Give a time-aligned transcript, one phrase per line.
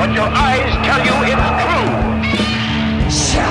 [0.00, 1.12] But your eyes tell you
[3.06, 3.42] it's true.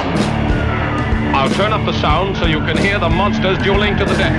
[1.38, 4.34] I'll turn up the sound so you can hear the monsters dueling to the death.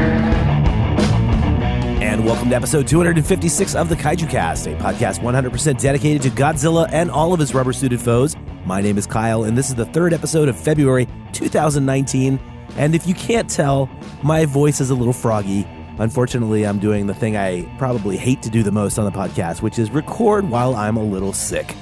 [2.02, 6.88] And welcome to episode 256 of the Kaiju Cast, a podcast 100% dedicated to Godzilla
[6.90, 8.34] and all of his rubber suited foes.
[8.64, 12.40] My name is Kyle, and this is the third episode of February 2019.
[12.76, 13.88] And if you can't tell,
[14.24, 15.64] my voice is a little froggy.
[16.00, 19.62] Unfortunately, I'm doing the thing I probably hate to do the most on the podcast,
[19.62, 21.76] which is record while I'm a little sick.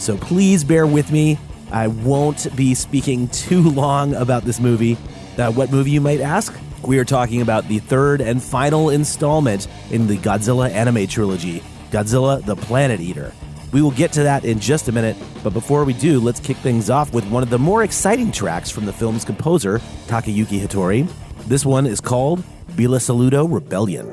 [0.00, 1.38] So please bear with me.
[1.70, 4.96] I won't be speaking too long about this movie.
[5.38, 6.58] Uh, what movie, you might ask?
[6.82, 12.44] We are talking about the third and final installment in the Godzilla anime trilogy Godzilla
[12.44, 13.32] the Planet Eater.
[13.72, 16.56] We will get to that in just a minute, but before we do, let's kick
[16.56, 21.08] things off with one of the more exciting tracks from the film's composer, Takayuki Hattori.
[21.46, 24.06] This one is called Bilusaludo Rebellion.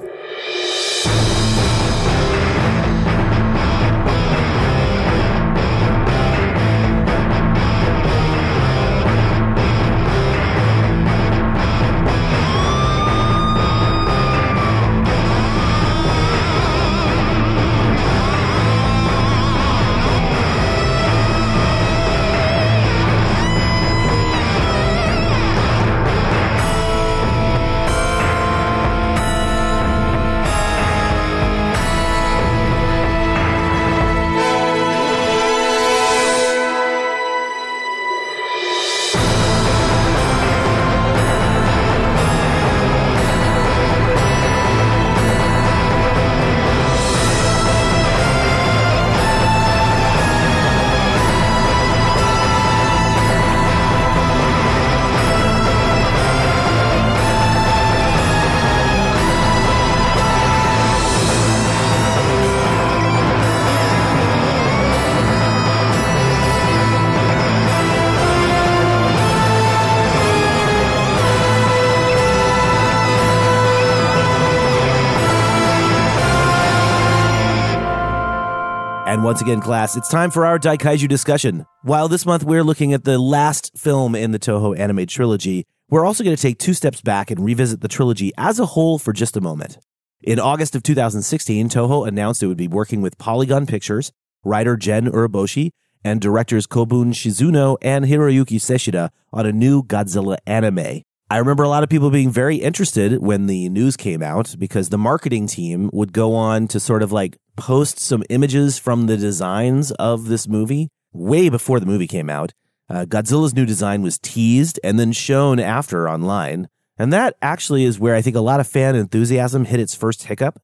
[79.28, 81.66] Once again, class, it's time for our Daikaiju discussion.
[81.82, 86.06] While this month we're looking at the last film in the Toho anime trilogy, we're
[86.06, 89.12] also going to take two steps back and revisit the trilogy as a whole for
[89.12, 89.80] just a moment.
[90.22, 94.14] In August of 2016, Toho announced it would be working with Polygon Pictures,
[94.46, 95.72] writer Gen Urobuchi,
[96.06, 101.02] and directors Kobun Shizuno and Hiroyuki Seshita on a new Godzilla anime.
[101.30, 104.88] I remember a lot of people being very interested when the news came out because
[104.88, 109.18] the marketing team would go on to sort of like post some images from the
[109.18, 112.54] designs of this movie way before the movie came out.
[112.90, 116.70] Uh, Godzilla's new design was teased and then shown after online.
[116.98, 120.24] And that actually is where I think a lot of fan enthusiasm hit its first
[120.24, 120.62] hiccup.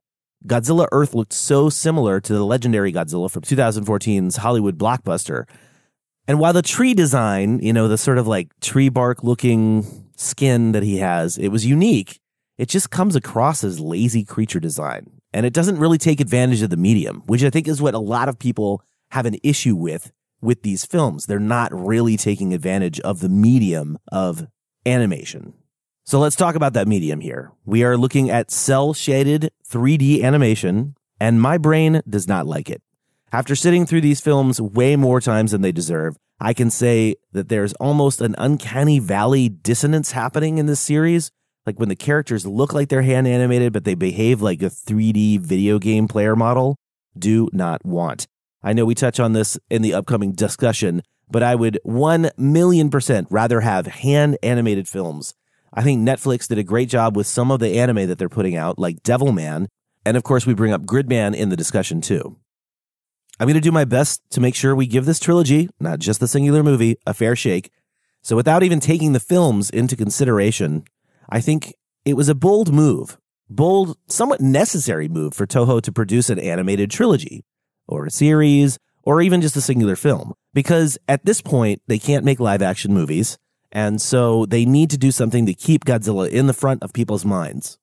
[0.48, 5.46] Godzilla Earth looked so similar to the legendary Godzilla from 2014's Hollywood blockbuster.
[6.28, 10.72] And while the tree design, you know, the sort of like tree bark looking skin
[10.72, 12.20] that he has, it was unique.
[12.58, 15.20] It just comes across as lazy creature design.
[15.34, 18.00] And it doesn't really take advantage of the medium, which I think is what a
[18.00, 20.12] lot of people have an issue with
[20.42, 21.26] with these films.
[21.26, 24.46] They're not really taking advantage of the medium of
[24.86, 25.54] animation.
[26.06, 27.52] So let's talk about that medium here.
[27.66, 32.82] We are looking at cell shaded 3D animation, and my brain does not like it.
[33.32, 37.48] After sitting through these films way more times than they deserve, I can say that
[37.48, 41.32] there's almost an uncanny valley dissonance happening in this series.
[41.66, 45.40] Like when the characters look like they're hand animated, but they behave like a 3D
[45.40, 46.76] video game player model.
[47.18, 48.28] Do not want.
[48.64, 52.90] I know we touch on this in the upcoming discussion, but I would 1 million
[52.90, 55.34] percent rather have hand animated films.
[55.74, 58.56] I think Netflix did a great job with some of the anime that they're putting
[58.56, 59.68] out, like Devilman.
[60.06, 62.38] And of course, we bring up Gridman in the discussion too.
[63.40, 66.20] I'm going to do my best to make sure we give this trilogy, not just
[66.20, 67.72] the singular movie, a fair shake.
[68.22, 70.84] So without even taking the films into consideration,
[71.30, 71.74] I think
[72.06, 73.18] it was a bold move,
[73.50, 77.44] bold, somewhat necessary move for Toho to produce an animated trilogy
[77.88, 80.34] or a series or even just a singular film.
[80.54, 83.38] Because at this point, they can't make live action movies.
[83.72, 87.26] And so they need to do something to keep Godzilla in the front of people's
[87.26, 87.78] minds.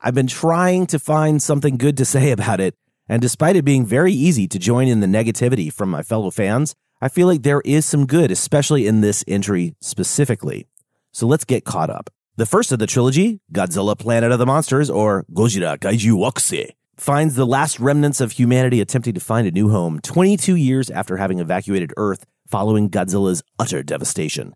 [0.00, 2.74] I've been trying to find something good to say about it,
[3.08, 6.74] and despite it being very easy to join in the negativity from my fellow fans,
[7.00, 10.66] I feel like there is some good, especially in this entry specifically.
[11.12, 12.10] So let's get caught up.
[12.38, 17.34] The first of the trilogy, Godzilla Planet of the Monsters, or Gojira Kaiju Wakusei, finds
[17.34, 21.38] the last remnants of humanity attempting to find a new home 22 years after having
[21.38, 24.52] evacuated Earth following Godzilla's utter devastation.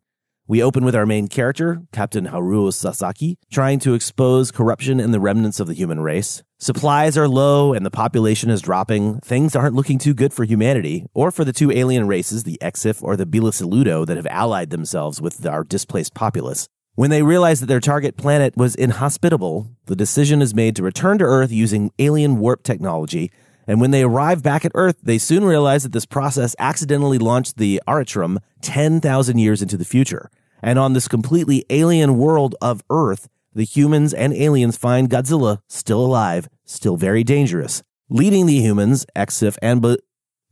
[0.47, 5.21] We open with our main character, Captain Haruo Sasaki, trying to expose corruption in the
[5.21, 6.43] remnants of the human race.
[6.59, 9.21] Supplies are low and the population is dropping.
[9.21, 13.03] Things aren't looking too good for humanity, or for the two alien races, the Exif
[13.03, 16.69] or the Bilusaludo, that have allied themselves with our displaced populace.
[17.01, 21.17] When they realize that their target planet was inhospitable, the decision is made to return
[21.17, 23.33] to Earth using alien warp technology.
[23.67, 27.57] And when they arrive back at Earth, they soon realize that this process accidentally launched
[27.57, 30.31] the Aratrum 10,000 years into the future.
[30.63, 36.05] And on this completely alien world of Earth, the humans and aliens find Godzilla still
[36.05, 37.83] alive, still very dangerous.
[38.11, 39.97] Leading the humans, Exif and Be-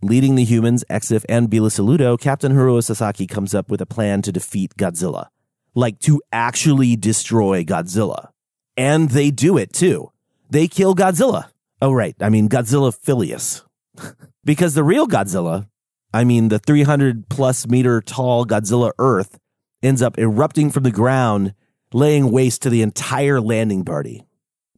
[0.01, 4.33] leading the humans, Exif and Bilusaludo, Captain Haruo Sasaki comes up with a plan to
[4.33, 5.27] defeat Godzilla.
[5.75, 8.29] Like to actually destroy Godzilla.
[8.77, 10.13] And they do it too.
[10.51, 11.51] They kill Godzilla.
[11.81, 12.17] Oh, right.
[12.21, 13.63] I mean, Godzilla Filius.
[14.45, 15.69] because the real Godzilla,
[16.13, 19.39] I mean, the 300 plus meter tall Godzilla Earth,
[19.83, 21.55] ends up erupting from the ground,
[21.93, 24.25] laying waste to the entire landing party.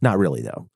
[0.03, 0.69] Not really, though.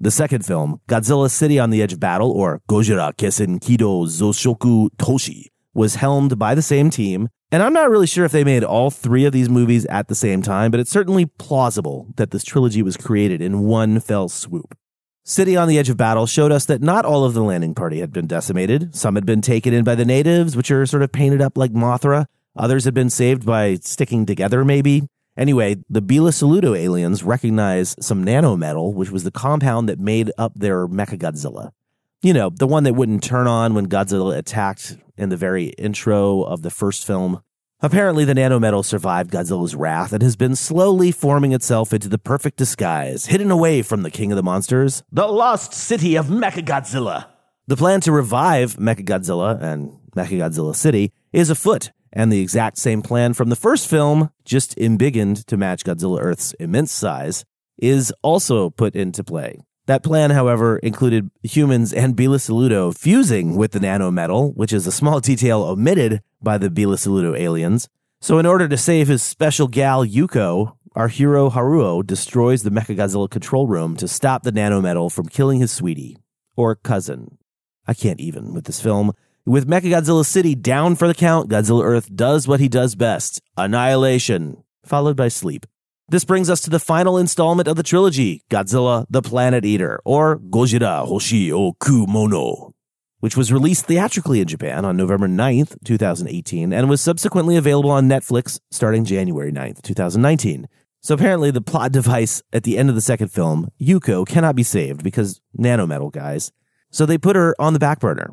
[0.00, 4.88] The second film, Godzilla City on the Edge of Battle, or Gojira Kessen Kido Zoshoku
[4.96, 7.28] Toshi, was helmed by the same team.
[7.50, 10.14] And I'm not really sure if they made all three of these movies at the
[10.14, 14.76] same time, but it's certainly plausible that this trilogy was created in one fell swoop.
[15.24, 18.00] City on the Edge of Battle showed us that not all of the landing party
[18.00, 18.94] had been decimated.
[18.94, 21.72] Some had been taken in by the natives, which are sort of painted up like
[21.72, 22.26] Mothra.
[22.54, 25.04] Others had been saved by sticking together, maybe.
[25.36, 30.86] Anyway, the Bilusaludo aliens recognize some nanometal, which was the compound that made up their
[30.86, 31.70] Mechagodzilla.
[32.20, 36.42] You know, the one that wouldn't turn on when Godzilla attacked in the very intro
[36.42, 37.42] of the first film.
[37.80, 42.56] Apparently, the nanometal survived Godzilla's wrath and has been slowly forming itself into the perfect
[42.56, 47.26] disguise, hidden away from the king of the monsters, the lost city of Mechagodzilla.
[47.68, 53.32] The plan to revive Mechagodzilla and Mechagodzilla City is afoot, and the exact same plan
[53.32, 57.44] from the first film, just embiggened to match Godzilla Earth's immense size,
[57.78, 59.60] is also put into play.
[59.88, 65.18] That plan, however, included humans and Bilusaludo fusing with the nanometal, which is a small
[65.20, 67.88] detail omitted by the Bilusaludo aliens.
[68.20, 73.30] So, in order to save his special gal Yuko, our hero Haruo destroys the Mechagodzilla
[73.30, 76.18] control room to stop the nanometal from killing his sweetie,
[76.54, 77.38] or cousin.
[77.86, 79.14] I can't even with this film.
[79.46, 84.62] With Mechagodzilla City down for the count, Godzilla Earth does what he does best annihilation,
[84.84, 85.64] followed by sleep.
[86.10, 90.38] This brings us to the final installment of the trilogy, Godzilla the Planet Eater, or
[90.38, 92.72] Gojira Hoshi o Kumono,
[93.20, 98.08] which was released theatrically in Japan on November 9th, 2018, and was subsequently available on
[98.08, 100.66] Netflix starting January 9th, 2019.
[101.02, 104.62] So apparently the plot device at the end of the second film, Yuko, cannot be
[104.62, 106.52] saved because nanometal guys.
[106.90, 108.30] So they put her on the back burner,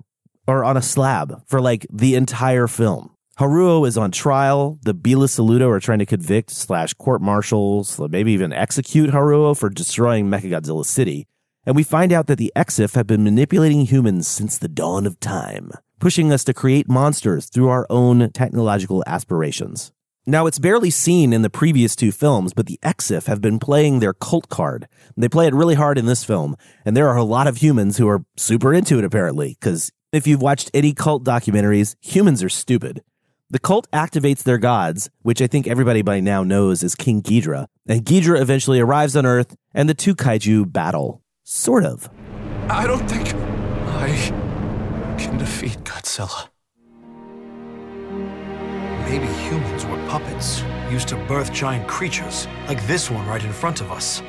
[0.47, 3.14] or on a slab, for like the entire film.
[3.39, 4.79] Haruo is on trial.
[4.83, 10.27] The Bilusaludo are trying to convict slash court martials, maybe even execute Haruo for destroying
[10.27, 11.27] Mechagodzilla City.
[11.65, 15.19] And we find out that the Exif have been manipulating humans since the dawn of
[15.19, 19.91] time, pushing us to create monsters through our own technological aspirations.
[20.25, 23.99] Now, it's barely seen in the previous two films, but the Exif have been playing
[23.99, 24.87] their cult card.
[25.17, 26.55] They play it really hard in this film,
[26.85, 30.25] and there are a lot of humans who are super into it, apparently, because if
[30.25, 33.03] you've watched any cult documentaries, humans are stupid.
[33.51, 37.67] The cult activates their gods, which I think everybody by now knows is King Ghidorah,
[37.87, 41.21] and Ghidorah eventually arrives on Earth, and the two kaiju battle.
[41.43, 42.09] Sort of.
[42.69, 44.07] I don't think I
[45.19, 46.49] can defeat Godzilla.
[49.07, 53.79] Maybe humans were puppets, used to birth giant creatures, like this one right in front
[53.79, 54.23] of us.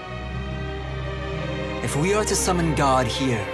[1.82, 3.46] If we are to summon God here,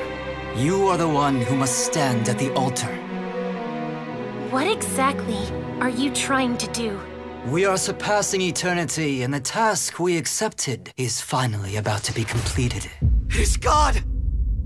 [0.57, 2.99] you are the one who must stand at the altar.
[4.53, 5.39] What exactly
[5.81, 7.01] are you trying to do?
[7.47, 12.87] We are surpassing eternity, and the task we accepted is finally about to be completed.
[13.31, 14.05] It's God!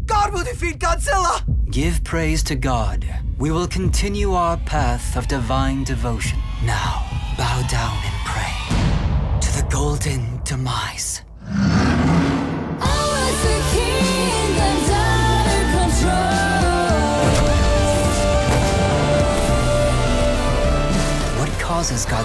[0.06, 1.40] God will defeat Godzilla!
[1.70, 3.06] Give praise to God.
[3.38, 6.40] We will continue our path of divine devotion.
[6.64, 7.06] Now,
[7.38, 11.22] bow down and pray to the golden demise.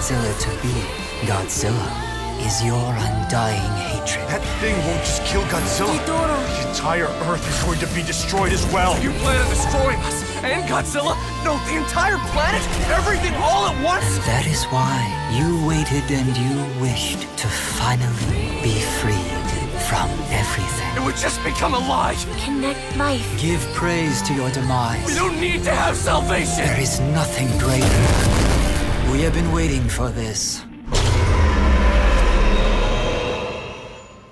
[0.02, 0.74] Godzilla to be
[1.30, 4.26] Godzilla is your undying hatred.
[4.30, 5.94] That thing won't just kill Godzilla.
[5.94, 8.98] The entire Earth is going to be destroyed as well.
[9.00, 11.14] You plan on destroying us, and Godzilla?
[11.46, 12.66] No, the entire planet?
[12.90, 14.18] Everything all at once?
[14.18, 14.98] And That is why
[15.38, 19.38] you waited and you wished to finally be freed
[19.86, 20.98] from everything.
[20.98, 22.18] It would just become a lie.
[22.44, 23.40] Connect life.
[23.40, 25.06] Give praise to your demise.
[25.06, 26.66] We don't need to have salvation.
[26.66, 28.41] There is nothing greater.
[29.12, 30.64] We have been waiting for this.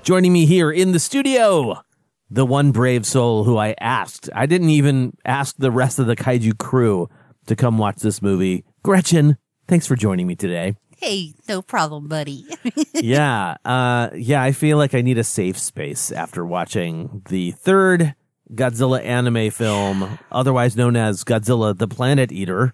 [0.03, 1.81] Joining me here in the studio,
[2.29, 4.29] the one brave soul who I asked.
[4.33, 7.09] I didn't even ask the rest of the kaiju crew
[7.47, 8.63] to come watch this movie.
[8.81, 10.75] Gretchen, thanks for joining me today.
[10.97, 12.45] Hey, no problem, buddy.
[12.93, 18.15] yeah, uh, yeah, I feel like I need a safe space after watching the third
[18.53, 22.73] Godzilla anime film, otherwise known as Godzilla the Planet Eater.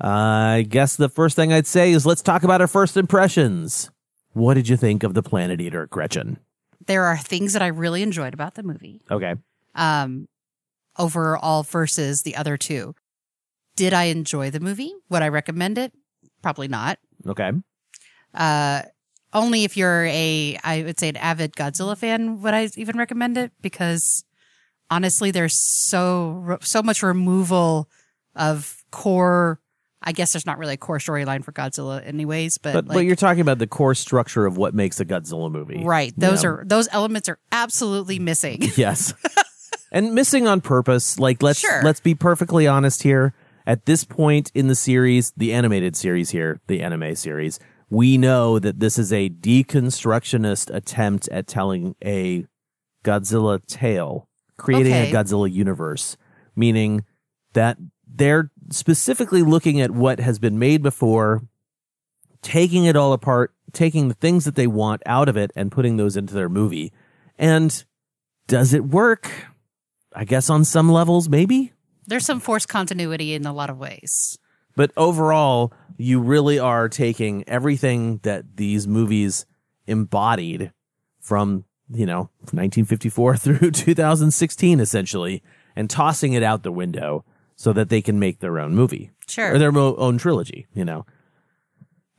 [0.00, 3.90] I guess the first thing I'd say is let's talk about our first impressions.
[4.32, 6.38] What did you think of the Planet Eater, Gretchen?
[6.86, 9.02] there are things that I really enjoyed about the movie.
[9.10, 9.34] Okay.
[9.74, 10.28] Um,
[10.98, 12.94] overall versus the other two.
[13.76, 14.92] Did I enjoy the movie?
[15.08, 15.92] Would I recommend it?
[16.42, 16.98] Probably not.
[17.26, 17.52] Okay.
[18.34, 18.82] Uh,
[19.32, 23.36] only if you're a, I would say an avid Godzilla fan, would I even recommend
[23.38, 23.52] it?
[23.60, 24.24] Because
[24.90, 27.88] honestly, there's so, so much removal
[28.34, 29.60] of core
[30.02, 32.58] I guess there's not really a core storyline for Godzilla, anyways.
[32.58, 35.50] But but, like, but you're talking about the core structure of what makes a Godzilla
[35.50, 36.12] movie, right?
[36.16, 38.62] Those are those elements are absolutely missing.
[38.76, 39.12] yes,
[39.92, 41.18] and missing on purpose.
[41.18, 41.82] Like let's Sure.
[41.82, 43.34] let's be perfectly honest here.
[43.66, 48.58] At this point in the series, the animated series here, the anime series, we know
[48.58, 52.46] that this is a deconstructionist attempt at telling a
[53.04, 55.10] Godzilla tale, creating Okay.
[55.10, 56.16] a Godzilla universe,
[56.56, 57.04] meaning
[57.52, 57.76] that
[58.06, 61.42] they're specifically looking at what has been made before,
[62.42, 65.96] taking it all apart, taking the things that they want out of it and putting
[65.96, 66.92] those into their movie.
[67.38, 67.84] And
[68.46, 69.30] does it work?
[70.14, 71.72] I guess on some levels, maybe.
[72.06, 74.38] There's some forced continuity in a lot of ways.
[74.76, 79.46] But overall, you really are taking everything that these movies
[79.86, 80.72] embodied
[81.20, 85.42] from, you know, 1954 through 2016, essentially,
[85.76, 87.24] and tossing it out the window
[87.60, 89.10] so that they can make their own movie.
[89.28, 89.52] Sure.
[89.54, 91.04] Or their mo- own trilogy, you know.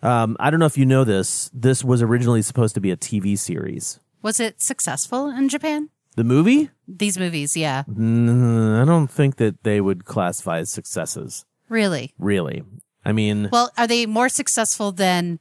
[0.03, 1.49] Um, I don't know if you know this.
[1.51, 3.99] This was originally supposed to be a TV series.
[4.21, 5.89] Was it successful in Japan?
[6.15, 6.69] The movie?
[6.87, 7.83] These movies, yeah.
[7.89, 12.13] Mm, I don't think that they would classify as successes, Really?
[12.19, 12.61] really.
[13.03, 15.39] I mean, Well, are they more successful than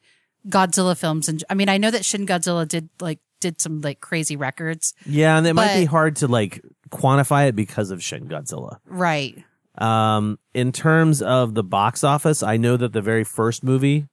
[0.49, 1.29] Godzilla films?
[1.29, 4.95] And I mean, I know that Shin Godzilla did like did some like crazy records,
[5.05, 8.79] yeah, and it might be hard to like quantify it because of Shin Godzilla.
[8.87, 9.45] right?
[9.79, 14.07] Um, in terms of the box office, I know that the very first movie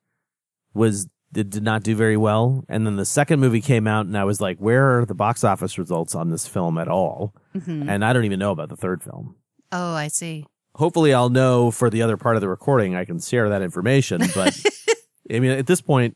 [0.74, 4.18] was did, did not do very well, and then the second movie came out, and
[4.18, 7.34] I was like, where are the box office results on this film at all?
[7.56, 7.90] Mhm.
[7.90, 9.36] And I don't even know about the third film.
[9.72, 10.46] Oh, I see.
[10.76, 12.96] Hopefully, I'll know for the other part of the recording.
[12.96, 14.58] I can share that information, but
[15.32, 16.16] I mean, at this point,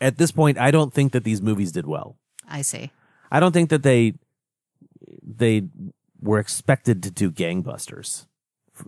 [0.00, 2.16] at this point, I don't think that these movies did well.
[2.48, 2.90] I see.
[3.30, 4.14] I don't think that they
[5.22, 5.62] they
[6.20, 8.26] were expected to do gangbusters,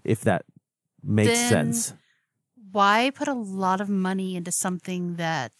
[0.05, 0.45] if that
[1.03, 1.95] makes Then- sense.
[2.73, 5.53] Why put a lot of money into something that?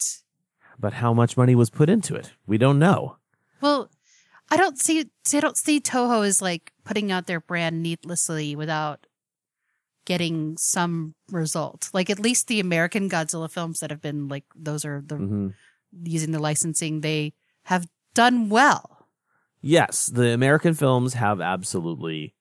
[0.79, 2.31] But how much money was put into it?
[2.47, 3.17] We don't know.
[3.59, 3.89] Well,
[4.49, 5.09] I don't see.
[5.33, 9.07] I don't see Toho as like putting out their brand needlessly without
[10.05, 11.89] getting some result.
[11.93, 15.53] Like at least the American Godzilla films that have been like those are the Mhm.
[16.03, 19.00] using the licensing they have done well.
[19.61, 22.33] Yes, the American films have absolutely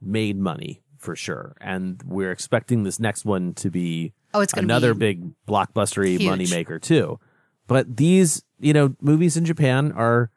[0.00, 4.94] made money for sure, and we're expecting this next one to be Oh, it's another
[4.94, 6.22] be big blockbustery huge.
[6.22, 7.18] moneymaker too.
[7.66, 10.30] But these, you know, movies in Japan are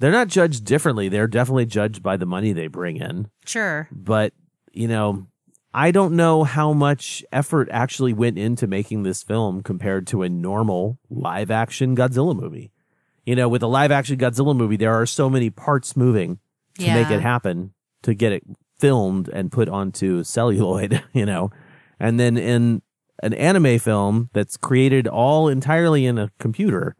[0.00, 1.08] they're not judged differently.
[1.08, 3.28] They're definitely judged by the money they bring in.
[3.46, 3.88] Sure.
[3.92, 4.32] But,
[4.72, 5.28] you know,
[5.72, 10.28] I don't know how much effort actually went into making this film compared to a
[10.28, 12.72] normal live action Godzilla movie.
[13.24, 16.38] You know, with a live action Godzilla movie, there are so many parts moving
[16.78, 18.42] to make it happen, to get it
[18.78, 21.50] filmed and put onto celluloid, you know.
[21.98, 22.82] And then in
[23.22, 26.96] an anime film that's created all entirely in a computer,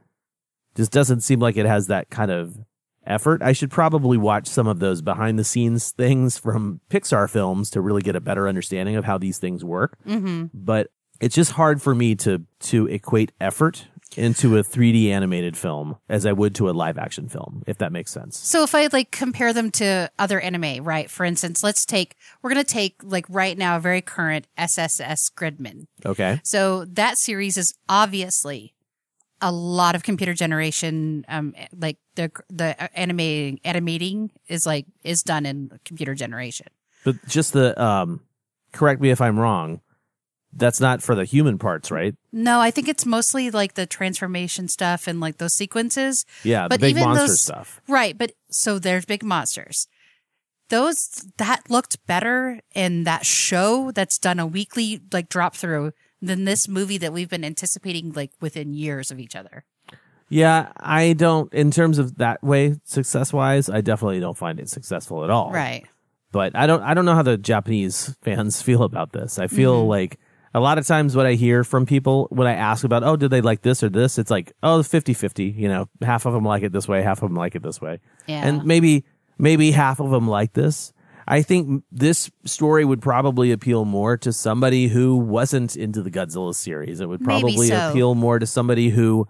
[0.74, 2.58] just doesn't seem like it has that kind of
[3.06, 3.42] effort.
[3.42, 7.80] I should probably watch some of those behind the scenes things from Pixar films to
[7.80, 9.98] really get a better understanding of how these things work.
[10.06, 10.46] Mm-hmm.
[10.54, 10.88] But
[11.20, 13.86] it's just hard for me to to equate effort
[14.16, 17.92] into a 3D animated film as I would to a live action film, if that
[17.92, 18.38] makes sense.
[18.38, 21.10] So if I like compare them to other anime, right?
[21.10, 25.86] For instance, let's take we're gonna take like right now a very current SSS Gridman.
[26.04, 26.40] Okay.
[26.44, 28.74] So that series is obviously
[29.40, 31.24] a lot of computer generation.
[31.28, 36.68] Um, like the the animating animating is like is done in computer generation.
[37.04, 38.20] But just the um,
[38.72, 39.80] correct me if I'm wrong.
[40.56, 42.14] That's not for the human parts, right?
[42.32, 46.24] No, I think it's mostly like the transformation stuff and like those sequences.
[46.44, 47.80] Yeah, the big monster those- stuff.
[47.88, 49.88] Right, but so there's big monsters.
[50.70, 55.92] Those that looked better in that show that's done a weekly like drop through
[56.22, 59.64] than this movie that we've been anticipating like within years of each other.
[60.30, 61.52] Yeah, I don't.
[61.52, 65.50] In terms of that way, success wise, I definitely don't find it successful at all.
[65.52, 65.84] Right.
[66.32, 66.82] But I don't.
[66.82, 69.38] I don't know how the Japanese fans feel about this.
[69.38, 69.88] I feel Mhm.
[69.88, 70.18] like
[70.54, 73.30] a lot of times what I hear from people when I ask about, oh, did
[73.30, 74.18] they like this or this?
[74.18, 75.56] It's like, oh, 50-50.
[75.56, 77.80] You know, half of them like it this way, half of them like it this
[77.80, 77.98] way.
[78.26, 78.46] Yeah.
[78.46, 79.04] And maybe
[79.36, 80.92] maybe half of them like this.
[81.26, 86.54] I think this story would probably appeal more to somebody who wasn't into the Godzilla
[86.54, 87.00] series.
[87.00, 87.90] It would probably so.
[87.90, 89.26] appeal more to somebody who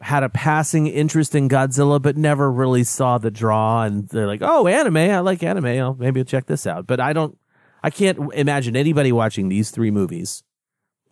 [0.00, 4.40] had a passing interest in Godzilla but never really saw the draw and they're like,
[4.42, 5.66] "Oh, anime, I like anime.
[5.66, 7.38] I'll maybe I'll check this out." But I don't
[7.82, 10.42] I can't imagine anybody watching these 3 movies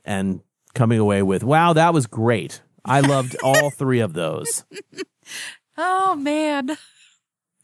[0.05, 0.41] and
[0.75, 2.63] coming away with, "Wow, that was great.
[2.85, 4.65] I loved all 3 of those."
[5.79, 6.77] Oh man.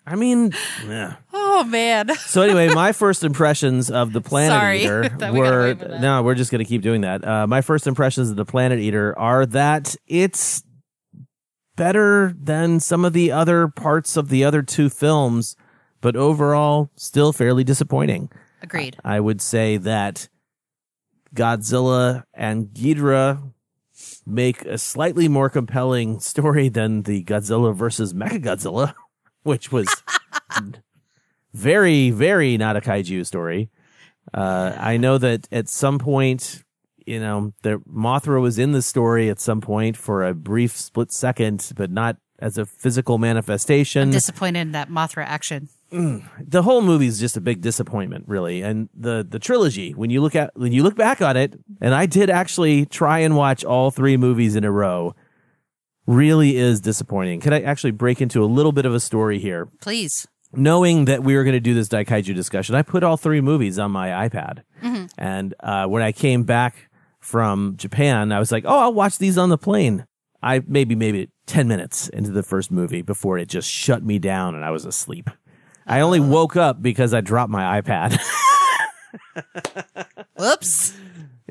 [0.06, 0.52] I mean,
[0.86, 1.16] yeah.
[1.34, 2.14] Oh man.
[2.14, 6.50] So anyway, my first impressions of the Planet Sorry Eater we were no, we're just
[6.50, 7.26] going to keep doing that.
[7.26, 10.62] Uh, my first impressions of the Planet Eater are that it's
[11.76, 15.54] better than some of the other parts of the other two films,
[16.00, 18.30] but overall still fairly disappointing.
[18.62, 18.96] Agreed.
[19.04, 20.28] I would say that
[21.34, 23.52] Godzilla and Ghidorah
[24.26, 28.94] make a slightly more compelling story than the Godzilla versus Mechagodzilla,
[29.42, 29.88] which was
[31.52, 33.70] very, very not a kaiju story.
[34.32, 36.62] Uh, I know that at some point,
[37.06, 41.10] you know, the Mothra was in the story at some point for a brief split
[41.10, 45.68] second, but not as a physical manifestation I'm disappointed in that Mothra action.
[45.90, 48.62] The whole movie is just a big disappointment, really.
[48.62, 51.94] And the the trilogy, when you look at when you look back on it, and
[51.94, 55.14] I did actually try and watch all three movies in a row,
[56.06, 57.40] really is disappointing.
[57.40, 59.68] Could I actually break into a little bit of a story here?
[59.80, 60.26] Please.
[60.52, 63.78] Knowing that we were going to do this Daikaiju discussion, I put all three movies
[63.78, 64.62] on my iPad.
[64.82, 65.10] Mhm.
[65.18, 66.88] And uh, when I came back
[67.20, 70.06] from Japan, I was like, "Oh, I'll watch these on the plane."
[70.42, 74.54] I maybe maybe ten minutes into the first movie before it just shut me down,
[74.54, 75.28] and I was asleep.
[75.88, 78.20] I only woke up because I dropped my iPad.
[80.36, 80.94] Whoops.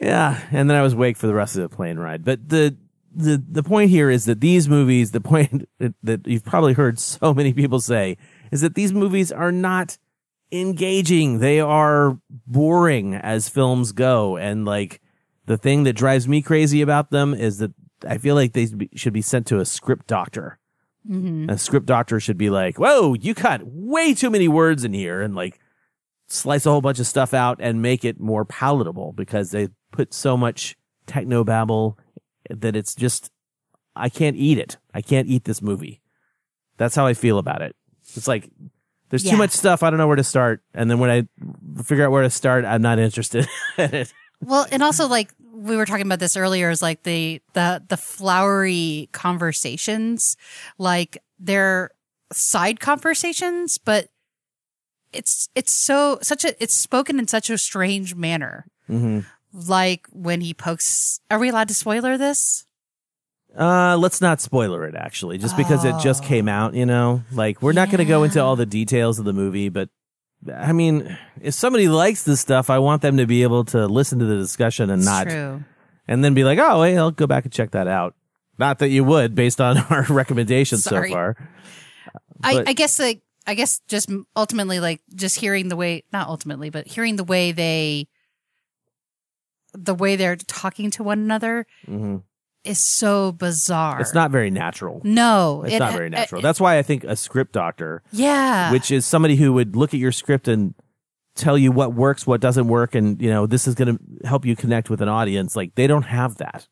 [0.02, 2.23] yeah, and then I was awake for the rest of the plane ride.
[2.23, 2.78] But the
[3.13, 7.00] the the point here is that these movies, the point that, that you've probably heard
[7.00, 8.17] so many people say,
[8.52, 9.97] is that these movies are not
[10.52, 11.39] engaging.
[11.39, 15.02] They are boring as films go, and like
[15.47, 17.71] the thing that drives me crazy about them is that
[18.08, 20.60] I feel like they should be sent to a script doctor.
[21.10, 21.50] Mm-hmm.
[21.50, 25.22] A script doctor should be like, "Whoa, you cut way too many words in here,"
[25.22, 25.60] and like
[26.28, 30.13] slice a whole bunch of stuff out and make it more palatable because they put
[30.13, 31.98] so much techno babble
[32.50, 33.32] that it's just
[33.96, 34.78] I can't eat it.
[34.93, 36.02] I can't eat this movie.
[36.78, 37.76] That's how I feel about it.
[38.15, 38.50] It's like
[39.10, 39.32] there's Yeah.
[39.32, 39.84] too much stuff.
[39.84, 42.65] I don't know where to start, and then when I figure out where to start,
[42.65, 44.13] I'm not interested in it.
[44.41, 47.98] Well, and also like we were talking about this earlier is like the the the
[47.98, 50.38] flowery conversations,
[50.78, 51.91] like they're
[52.32, 54.10] side conversations, but
[55.13, 58.65] it's it's so such a it's spoken in such a strange manner.
[58.88, 59.22] hmm
[59.54, 62.65] Like when he pokes are we allowed to spoiler this?
[63.58, 66.28] Uh, let's not spoiler it actually, just because it just Oh.
[66.28, 67.24] came out, you know?
[67.32, 69.89] Like, we're not going to go into all the details of the movie, but
[70.56, 74.19] I mean, if somebody likes this stuff, I want them to be able to listen
[74.19, 75.63] to the discussion and not, true.
[76.08, 78.15] and then be like, oh, hey, I'll go back and check that out.
[78.60, 81.36] Not that you would based on our recommendations so far.
[82.43, 86.28] I, But- I guess like I guess just ultimately like just hearing the way not
[86.28, 88.08] ultimately but hearing the way they
[89.73, 92.23] the way they're talking to one another Mhm.
[92.67, 93.99] Is so bizarre.
[94.01, 95.01] It's not very natural.
[95.03, 96.41] No, It's it- not very it- natural.
[96.41, 98.71] That's why I think a script doctor, Yeah.
[98.71, 100.73] which is somebody who would look at your script and
[101.36, 104.45] tell you what works, what doesn't work, and you know this is going to help
[104.45, 105.56] you connect with an audience.
[105.56, 106.67] Like they don't have that,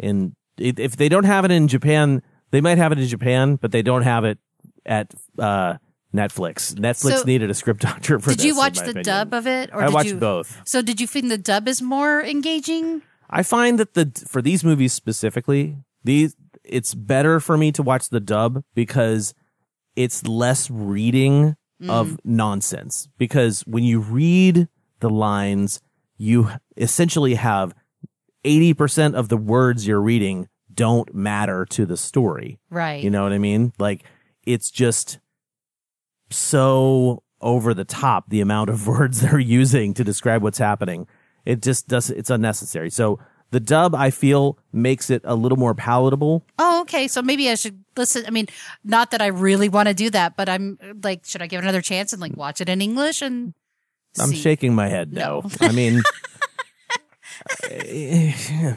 [0.00, 3.70] and if they don't have it in Japan, they might have it in Japan, but
[3.72, 4.38] they don't have it
[4.84, 5.74] at uh,
[6.14, 6.74] Netflix.
[6.74, 8.42] Netflix So, needed a script doctor for Did this.
[8.44, 9.04] Did you watch the opinion.
[9.04, 10.60] dub of it, or I did watched you, both.
[10.66, 13.02] So, did you think the dub is more engaging?
[13.32, 18.10] I find that the for these movies specifically, these it's better for me to watch
[18.10, 19.34] the dub because
[19.96, 21.90] it's less reading mm-hmm.
[21.90, 23.08] of nonsense.
[23.18, 24.68] Because when you read
[25.00, 25.80] the lines,
[26.16, 27.74] you essentially have
[28.44, 32.58] 80% of the words you're reading don't matter to the story.
[32.70, 33.02] Right.
[33.02, 33.72] You know what I mean?
[33.78, 34.04] Like
[34.44, 35.18] it's just
[36.30, 41.06] so over the top the amount of words they're using to describe what's happening.
[41.44, 42.90] It just does it's unnecessary.
[42.90, 43.18] So
[43.50, 46.44] the dub I feel makes it a little more palatable.
[46.58, 47.06] Oh, okay.
[47.08, 48.24] So maybe I should listen.
[48.26, 48.46] I mean,
[48.84, 51.64] not that I really want to do that, but I'm like, should I give it
[51.64, 53.20] another chance and like watch it in English?
[53.22, 53.54] And
[54.18, 55.12] I'm shaking my head.
[55.12, 56.02] No, I mean,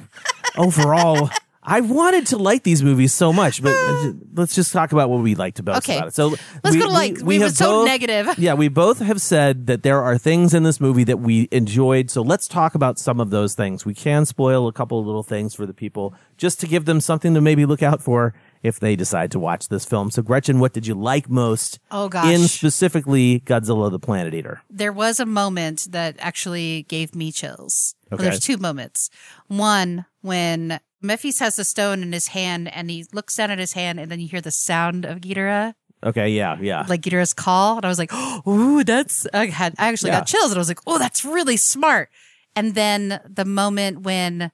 [0.58, 1.30] overall,
[1.68, 3.74] I wanted to like these movies so much, but
[4.36, 5.98] let's just talk about what we liked about, Okay.
[5.98, 6.14] about it.
[6.14, 8.38] So Let's go to like- we were have so both- negative.
[8.38, 12.12] Yeah, we both have said that there are things in this movie that we enjoyed.
[12.12, 13.84] So let's talk about some of those things.
[13.86, 17.02] We can spoil a couple of little things for the people just to give them
[17.02, 20.10] something to maybe look out for if they decide to watch this film.
[20.12, 21.80] So Gretchen, what did you like most?
[21.92, 22.28] Oh, gosh.
[22.34, 24.62] In specifically Godzilla the Planet Eater.
[24.70, 27.96] there was a moment that actually gave me chills.
[28.12, 29.10] Well, there's two moments.
[29.48, 33.74] One, when Metphies has the stone in his hand and he looks down at his
[33.74, 35.74] hand and then you hear the sound of Ghidorah,
[36.06, 36.86] Okay, yeah, yeah.
[36.88, 37.78] like Ghidorah's call.
[37.78, 38.14] And I was like,
[38.48, 40.20] ooh, that's, I had, I actually Yeah.
[40.20, 42.10] got chills and I was like, oh, that's really smart.
[42.56, 44.52] And then the moment when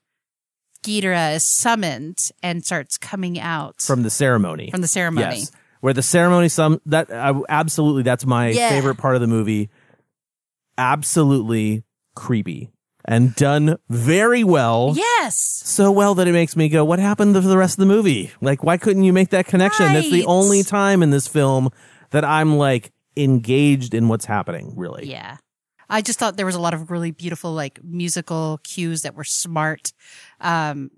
[0.84, 4.72] Ghidorah is summoned and starts coming out from the ceremony.
[4.72, 5.40] from the ceremony.
[5.40, 5.52] Yes.
[5.82, 8.70] Where the ceremony some that I, absolutely that's my Yeah.
[8.70, 9.70] favorite part of the movie.
[10.78, 11.84] Absolutely
[12.16, 12.70] creepy
[13.06, 14.94] and done very well.
[14.96, 15.38] Yes.
[15.66, 18.32] So well that it makes me go, what happened to the rest of the movie?
[18.42, 19.94] Like, why couldn't you make that connection?
[19.94, 20.26] That's the Right.
[20.28, 21.70] only time in this film
[22.12, 25.10] that I'm like engaged in what's happening, really.
[25.10, 25.38] Yeah.
[25.90, 29.24] I just thought there was a lot of really beautiful like musical cues that were
[29.26, 29.92] smart.
[30.40, 30.90] Um,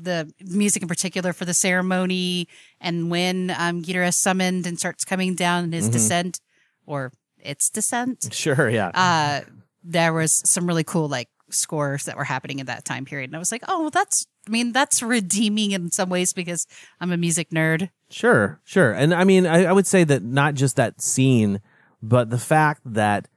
[0.00, 2.48] the music in particular for the ceremony
[2.80, 5.92] and when um, Ghidorah is summoned and starts coming down in his Mhm.
[5.92, 6.40] descent
[6.86, 8.28] or its descent.
[8.32, 8.88] Sure, yeah.
[8.88, 9.40] Uh,
[9.84, 13.30] there was some really cool like scores that were happening in that time period.
[13.30, 16.66] And I was like, oh, well, that's, I mean, that's redeeming in some ways because
[17.00, 17.90] I'm a music nerd.
[18.10, 18.92] Sure, sure.
[18.92, 21.60] And I mean, I, I would say that not just that scene,
[22.02, 23.28] but the fact that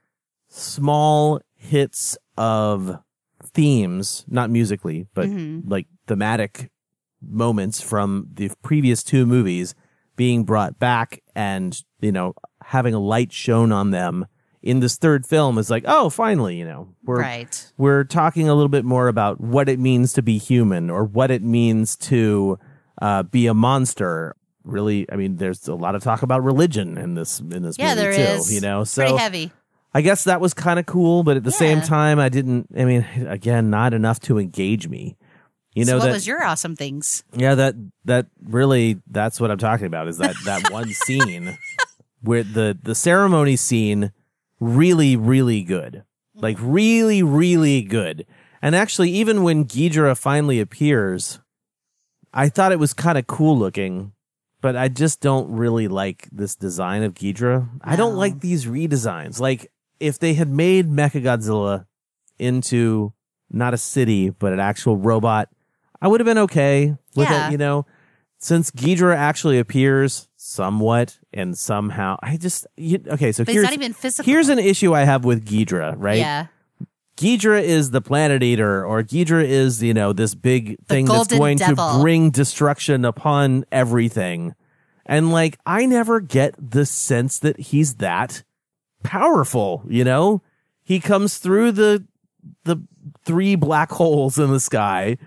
[0.50, 3.00] small hits of
[3.44, 5.64] themes, not musically, but Mhm.
[5.70, 6.70] like thematic
[7.22, 9.76] moments from the previous two movies
[10.16, 14.26] being brought back and, you know, having a light shown on them
[14.66, 17.72] in this third film is like, oh, finally, you know, we're, Right.
[17.78, 21.32] we're talking a little bit more about what it means to be human or what
[21.32, 22.58] it means to
[23.02, 24.36] uh, be a monster.
[24.64, 27.94] Really, I mean, there's a lot of talk about religion in this in this Yeah,
[27.96, 28.22] movie too.
[28.24, 28.52] is.
[28.54, 29.52] You know, so Pretty heavy.
[29.94, 32.68] I guess that was kind of cool, but at the same time, I didn't.
[32.76, 35.16] I mean, again, not enough to engage me.
[35.74, 37.24] You know so what that was your awesome things?
[37.34, 37.76] yeah, that
[38.06, 41.58] that really that's what I'm talking about is that that one scene
[42.22, 44.12] where the the ceremony scene
[44.66, 46.04] really really good.
[46.36, 46.40] Mm-hmm.
[46.44, 48.26] Like really really good.
[48.62, 51.40] And actually even when Ghidorah finally appears,
[52.34, 54.14] I thought it was kind of cool looking,
[54.62, 57.70] but I just don't really like this design of Ghidorah.
[57.82, 59.40] I don't like these redesigns.
[59.40, 61.86] Like if they had made Mechagodzilla
[62.40, 63.14] into
[63.52, 65.50] not a city but an actual robot,
[66.02, 67.48] I would have been okay with Yeah.
[67.48, 67.86] it, you know.
[68.46, 73.32] Since Ghidorah actually appears somewhat and somehow, I just you, okay.
[73.32, 74.32] So But here's it's not even physical.
[74.32, 76.20] here's an issue I have with Ghidorah, right?
[76.20, 76.46] Yeah.
[77.18, 81.58] Ghidorah is the planet eater, or Ghidorah is, you know, this big thing that's going
[81.58, 81.94] devil.
[81.94, 84.54] to bring destruction upon everything.
[85.08, 88.44] And like, I never get the sense that he's that
[89.02, 90.44] powerful, you know?
[90.84, 92.06] He comes through the,
[92.64, 92.78] the
[93.24, 95.18] three black holes in the sky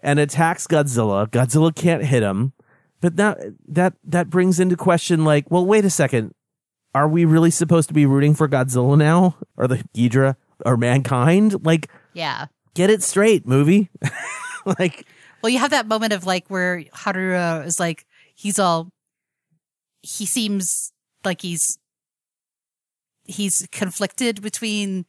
[0.00, 1.26] and attacks Godzilla.
[1.28, 2.52] Godzilla can't hit him.
[3.00, 6.34] But that, that, that brings into question, like, well, wait a second.
[6.94, 9.36] Are we really supposed to be rooting for Godzilla now?
[9.56, 10.36] Or the Ghidorah?
[10.66, 11.64] Or mankind?
[11.64, 12.46] Like, Yeah.
[12.74, 13.90] get it straight, movie.
[14.78, 15.06] like,
[15.42, 18.88] Well, you have that moment of like where Haruo is like, he's all,
[20.02, 20.92] he seems
[21.24, 21.78] like he's,
[23.24, 25.06] he's conflicted between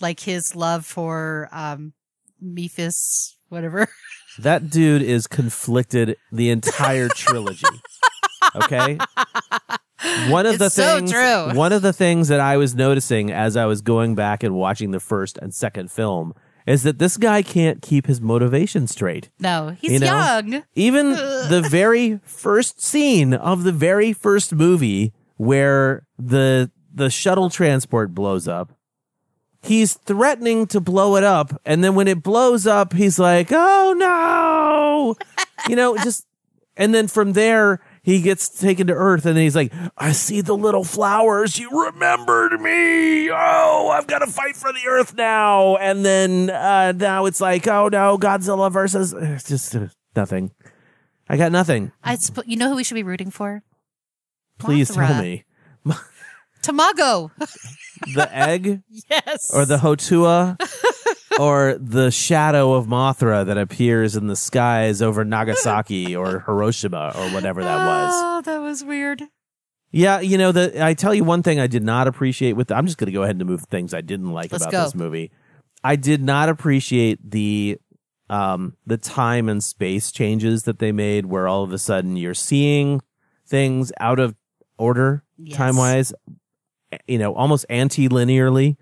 [0.00, 1.94] like his love for, um,
[2.42, 3.88] Metphies, whatever.
[4.38, 7.64] that dude is conflicted the entire trilogy.
[8.56, 8.98] Okay?
[10.28, 11.54] One of the It's so things true.
[11.54, 14.90] one of the things that I was noticing as I was going back and watching
[14.90, 16.34] the first and second film
[16.66, 19.30] is that this guy can't keep his motivation straight.
[19.38, 20.06] No, he's You know?
[20.06, 20.64] young.
[20.74, 28.14] Even the very first scene of the very first movie where the the shuttle transport
[28.14, 28.72] blows up,
[29.64, 33.94] he's threatening to blow it up, and then when it blows up, he's like, "Oh
[33.96, 35.16] no!"
[35.68, 36.26] you know, just
[36.76, 40.40] and then from there he gets taken to Earth, and then he's like, "I see
[40.40, 41.58] the little flowers.
[41.58, 43.30] You remembered me.
[43.30, 47.66] Oh, I've got to fight for the Earth now." And then uh, now it's like,
[47.66, 50.52] "Oh no, Godzilla versus." It's just uh, nothing.
[51.28, 51.92] I got nothing.
[52.02, 53.62] I sp- you know who we should be rooting for?
[54.58, 55.44] Please tell me.
[56.62, 57.30] Tamago.
[58.12, 59.50] The egg yes.
[59.54, 60.58] or the Houtua
[61.40, 67.30] or the shadow of Mothra that appears in the skies over Nagasaki or Hiroshima or
[67.30, 68.10] whatever that was.
[68.14, 69.22] Oh, that was weird.
[69.90, 72.86] Yeah, you know, the I tell you one thing I did not appreciate with I'm
[72.86, 74.82] just going to go ahead and move things I didn't like Let's about go.
[74.84, 75.30] this movie.
[75.84, 77.78] I did not appreciate the
[78.28, 82.34] um the time and space changes that they made where all of a sudden you're
[82.34, 83.00] seeing
[83.46, 84.34] things out of
[84.78, 85.56] order Yes.
[85.56, 86.12] time-wise,
[87.06, 88.76] you know, almost anti-linearly,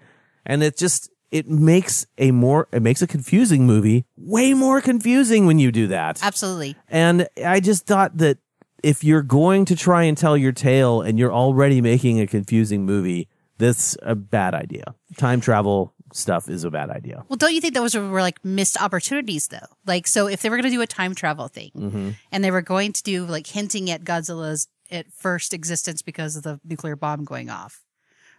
[0.46, 5.46] and it just it makes a more it makes a confusing movie way more confusing
[5.46, 6.22] when you do that.
[6.22, 6.76] Absolutely.
[6.88, 8.38] And I just thought that
[8.82, 12.84] if you're going to try and tell your tale and you're already making a confusing
[12.84, 14.94] movie, that's a bad idea.
[15.16, 17.24] Time travel stuff is a bad idea.
[17.28, 19.66] Well, don't you think those were, were like missed opportunities though?
[19.86, 22.10] Like, so if they were going to do a time travel thing Mm-hmm.
[22.30, 26.42] and they were going to do like hinting at Godzilla's at first existence because of
[26.42, 27.80] the nuclear bomb going off,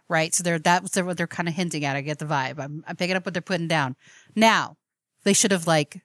[0.08, 0.34] right?
[0.34, 1.96] So they're that's what they're kind of hinting at.
[1.96, 2.58] I get the vibe.
[2.58, 3.96] I'm, I'm picking up what they're putting down.
[4.36, 4.76] Now
[5.24, 6.02] they should have like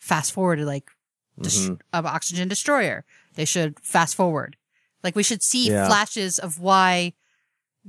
[0.00, 0.90] fast forwarded like
[1.40, 1.78] Mhm.
[1.92, 3.04] um, oxygen destroyer.
[3.34, 4.56] They should fast forward.
[5.02, 5.86] Like we should see Yeah.
[5.86, 7.12] flashes of why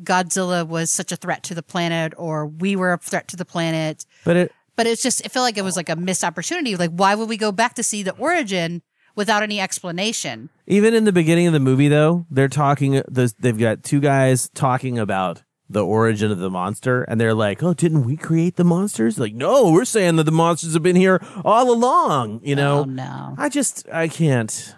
[0.03, 3.45] Godzilla was such a threat to the planet or we were a threat to the
[3.45, 4.05] planet.
[4.25, 6.75] But it But it's just, it felt like it was like a missed opportunity.
[6.75, 8.83] Like, why would we go back to see the origin
[9.15, 10.49] without any explanation?
[10.67, 14.99] even in the beginning of the movie though, they're talking they've got two guys talking
[14.99, 19.19] about the origin of the monster and they're like, "Oh, didn't we create the monsters?"
[19.19, 22.79] Like, "No, we're saying that the monsters have been here all along." You oh, know,
[22.79, 23.35] Oh, no.
[23.37, 24.75] I just I can't.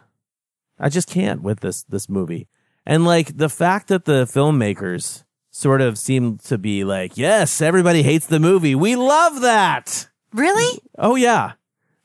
[0.80, 2.48] I just can't with this this movie.
[2.86, 8.04] And like the fact that the filmmakers sort of seem to be like, "Yes, everybody
[8.04, 8.76] hates the movie.
[8.76, 10.80] We love that." Really?
[10.98, 11.54] Oh yeah.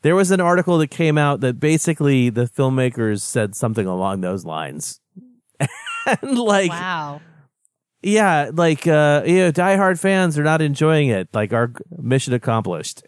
[0.03, 4.45] There was an article that came out that basically the filmmakers said something along those
[4.45, 5.01] lines.
[6.07, 7.21] and like wow.
[8.05, 11.29] Yeah, like uh you know, diehard fans are not enjoying it.
[11.33, 13.03] Like our mission accomplished.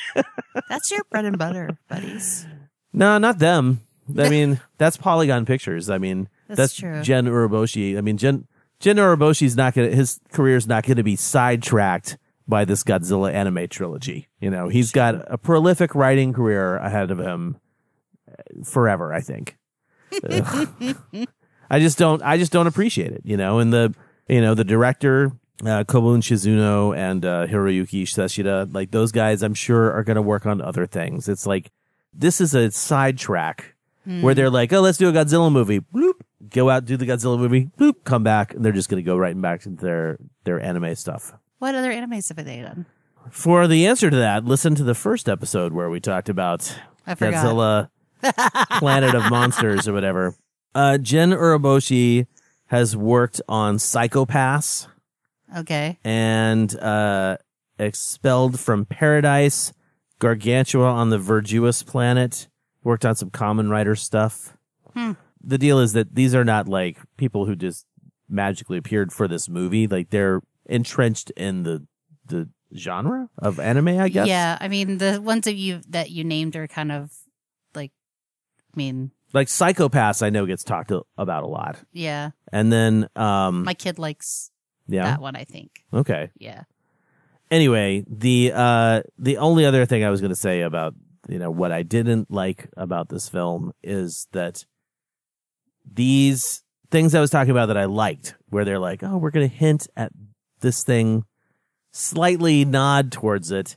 [0.68, 2.46] That's your bread and butter, buddies.
[2.92, 3.80] No, not them.
[4.16, 5.90] I mean, that's Polygon Pictures.
[5.90, 7.02] I mean, That's that's, true.
[7.02, 7.98] Gen Urobuchi.
[7.98, 8.46] I mean, Gen
[8.78, 14.28] Gen Urobuchi's not gonna his career's not gonna be sidetracked by this Godzilla anime trilogy.
[14.40, 17.56] You know, he's got a prolific writing career ahead of him
[18.30, 19.12] uh, forever.
[19.12, 19.56] I think.
[21.68, 22.22] I just don't.
[22.22, 23.22] I just don't appreciate it.
[23.24, 23.94] You know, and the
[24.28, 25.32] you know the director.
[25.62, 30.22] Uh, Kobun Shizuno and uh, Hiroyuki Seshita, like those guys, I'm sure are going to
[30.22, 31.30] work on other things.
[31.30, 31.70] It's like
[32.12, 35.80] this is a sidetrack where they're like, oh, let's do a Godzilla movie.
[35.80, 37.70] Bloop, go out, do the Godzilla movie.
[37.78, 40.94] Bloop, come back, and they're just going to go right back into their their anime
[40.94, 41.32] stuff.
[41.58, 42.86] What other animes have they done?
[43.30, 47.88] For the answer to that, listen to the first episode where we talked about Godzilla,
[48.78, 50.34] Planet of Monsters, or whatever.
[50.74, 52.26] Uh, Gen Urobuchi
[52.66, 54.88] has worked on Psycho-Pass
[55.56, 55.98] Okay.
[56.04, 57.36] and uh,
[57.78, 59.72] Expelled from Paradise,
[60.20, 62.48] Gargantia on the Verdurous Planet.
[62.82, 64.56] Worked on some Kamen Rider stuff.
[64.94, 65.12] Hmm.
[65.42, 67.84] The deal is that these are not like people who just
[68.28, 69.86] magically appeared for this movie.
[69.86, 71.86] Like they're entrenched in the
[72.26, 74.26] the genre of anime, I guess.
[74.26, 74.56] Yeah.
[74.60, 77.12] I mean, the ones that you, that you named are kind of
[77.74, 77.92] like,
[78.72, 81.76] I mean, Like Psycho-Pass, I know gets talked a- about a lot.
[81.92, 82.30] yeah.
[82.52, 84.50] And then, um, My kid likes
[84.88, 85.84] yeah, that one, I think.
[85.92, 86.30] okay.
[86.38, 86.62] Yeah.
[87.50, 90.94] anyway, the uh the only other thing I was going to say about
[91.28, 94.64] you know what I didn't like about this film is that
[95.92, 99.48] these things I was talking about that I liked, where they're like, oh, we're going
[99.48, 100.12] to hint at
[100.60, 101.24] this thing,
[101.92, 103.76] slightly nod towards it.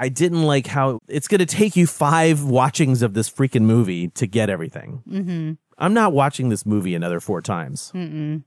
[0.00, 4.08] I didn't like how it's going to take you five watchings of this freaking movie
[4.08, 5.02] to get everything.
[5.08, 7.90] Mm I'm not watching this movie another four times.
[7.90, 7.98] hmm.
[7.98, 8.42] Mm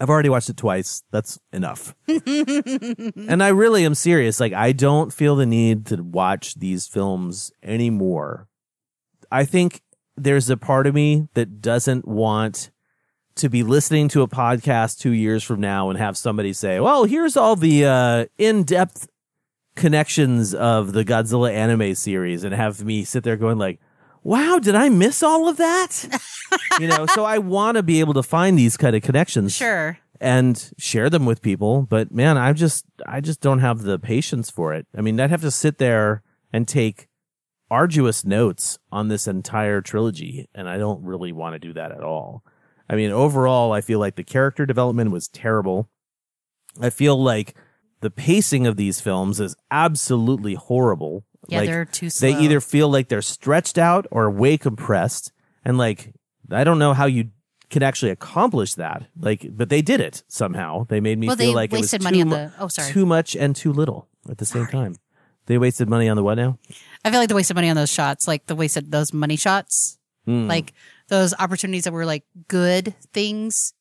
[0.00, 1.02] I've already watched it twice.
[1.10, 1.92] That's enough.
[2.06, 4.38] and I really am serious.
[4.38, 8.46] Like, I don't feel the need to watch these films anymore.
[9.32, 9.82] I think
[10.16, 12.70] there's a part of me that doesn't want
[13.34, 17.02] to be listening to a podcast two years from now and have somebody say, well,
[17.04, 19.08] here's all the uh, in depth
[19.78, 23.80] connections of the Godzilla anime series and have me sit there going, like,
[24.22, 26.20] wow, did I miss all of that?
[26.80, 29.98] you know, so I want to be able to find these kind of connections Sure.
[30.20, 31.82] and share them with people.
[31.82, 34.86] But man, I just I just don't have the patience for it.
[34.96, 37.08] I mean, I'd have to sit there and take
[37.70, 42.02] arduous notes on this entire trilogy, and I don't really want to do that at
[42.02, 42.42] all.
[42.90, 45.88] I mean, overall, I feel like the character development was terrible.
[46.80, 47.54] I feel like
[48.00, 51.24] the pacing of these films is absolutely horrible.
[51.48, 52.30] Yeah, like, they're too slow.
[52.30, 55.32] They either feel like they're stretched out or way compressed,
[55.64, 56.12] and like
[56.50, 57.30] I don't know how you
[57.70, 59.06] can actually accomplish that.
[59.18, 60.86] Like, but they did it somehow.
[60.88, 62.92] They made me Well, feel like it was too the- oh, sorry.
[62.92, 64.96] too much and too little at the same time.
[65.46, 66.58] They wasted money on the what now?
[67.04, 69.98] I feel like they wasted money on those shots, like the wasted those money shots,
[70.26, 70.46] Hmm.
[70.46, 70.72] like
[71.08, 73.72] those opportunities that were like good things.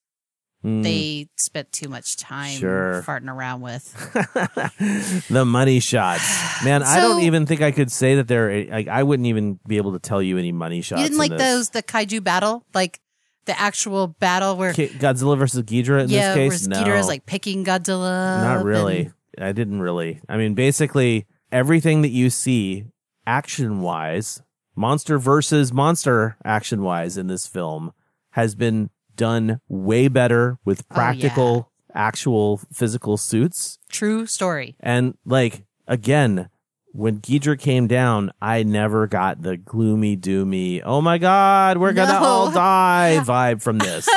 [0.68, 0.82] Hmm.
[0.82, 3.02] They spent too much time Sure.
[3.08, 3.86] farting around with.
[5.30, 6.64] the money shots.
[6.66, 9.78] Man, I don't even think I could say that they're like I wouldn't even be
[9.78, 11.02] able to tell you any money shots.
[11.02, 11.42] you didn't like this.
[11.42, 13.00] those the kaiju battle, like
[13.46, 16.68] the actual battle where Godzilla versus Ghidorah in yeah, this case?
[16.68, 18.42] where no, Ghidorah is like picking Godzilla.
[18.44, 19.06] not really.
[19.06, 20.20] and- I didn't really.
[20.28, 22.86] I mean, basically everything that you see
[23.26, 24.42] action wise,
[24.76, 27.94] monster versus monster action wise in this film
[28.32, 30.96] has been done way better with Oh, yeah.
[30.96, 33.80] practical, actual physical suits.
[33.90, 34.76] True story.
[34.80, 36.50] And like again,
[36.94, 42.18] when Ghidra came down, I never got the gloomy, doomy, oh my god, we're gonna
[42.24, 44.08] all die vibe from this.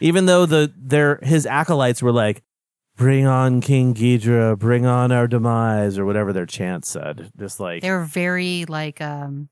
[0.00, 2.42] Even though the their his acolytes were like,
[2.96, 7.80] "Bring on King Ghidra, bring on our demise," or whatever their chant said, just like
[7.82, 9.48] They were very like um,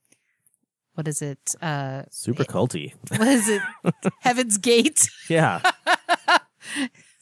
[0.94, 1.54] what is it?
[1.60, 2.92] Uh, super culty.
[3.16, 3.62] what is it?
[4.20, 5.08] Heaven's Gate.
[5.28, 5.60] Yeah.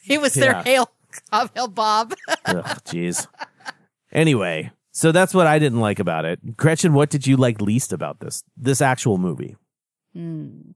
[0.09, 0.63] It was their Yeah.
[0.65, 0.91] hail,
[1.55, 2.15] hail Bob.
[2.47, 3.27] Ugh, jeez.
[4.13, 6.57] Anyway, so that's what I didn't like about it.
[6.57, 9.57] Gretchen, what did you like least about this this actual movie?
[10.13, 10.73] Hmm.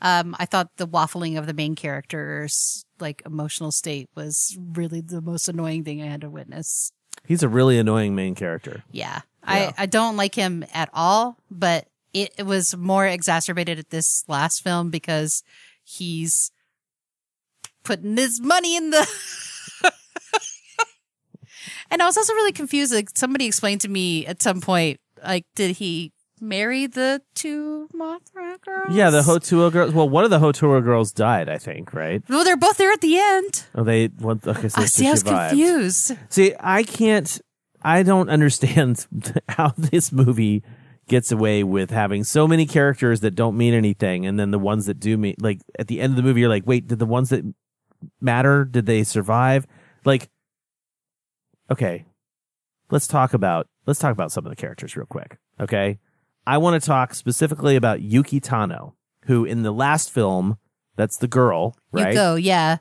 [0.00, 5.20] Um, I thought the waffling of the main character's like emotional state was really the
[5.20, 6.90] most annoying thing I had to witness.
[7.26, 8.82] He's a really annoying main character.
[8.90, 9.20] Yeah.
[9.46, 9.72] Yeah.
[9.76, 14.24] I, I don't like him at all, but it, it was more exacerbated at this
[14.28, 15.42] last film because
[15.82, 16.50] he's
[17.82, 19.06] putting his money in the.
[21.90, 22.92] and I was also really confused.
[22.94, 28.60] Like somebody explained to me at some point, like, did he marry the two Mothra
[28.60, 28.94] girls?
[28.94, 29.92] Yeah, the Houtua girls.
[29.92, 32.22] Well, one of the Houtua girls died, I think, right?
[32.28, 33.64] Well, they're both there at the end.
[33.74, 34.06] Oh, they.
[34.06, 35.08] What, okay, so ah, I see.
[35.08, 36.12] I was confused.
[36.28, 37.40] See, I can't.
[37.84, 39.06] I don't understand
[39.48, 40.62] how this movie
[41.06, 44.86] gets away with having so many characters that don't mean anything, and then the ones
[44.86, 45.34] that do mean.
[45.38, 47.44] Like at the end of the movie, you're like, wait, did the ones that
[48.20, 48.64] matter?
[48.64, 49.66] Did they survive?
[50.04, 50.30] Like,
[51.70, 52.06] okay,
[52.90, 55.38] let's talk about let's talk about some of the characters real quick.
[55.60, 55.98] Okay,
[56.46, 58.94] I want to talk specifically about Yuki Tano,
[59.26, 60.58] who in the last film,
[60.96, 62.08] that's the girl, right?
[62.08, 62.34] You go.
[62.36, 62.78] Yeah.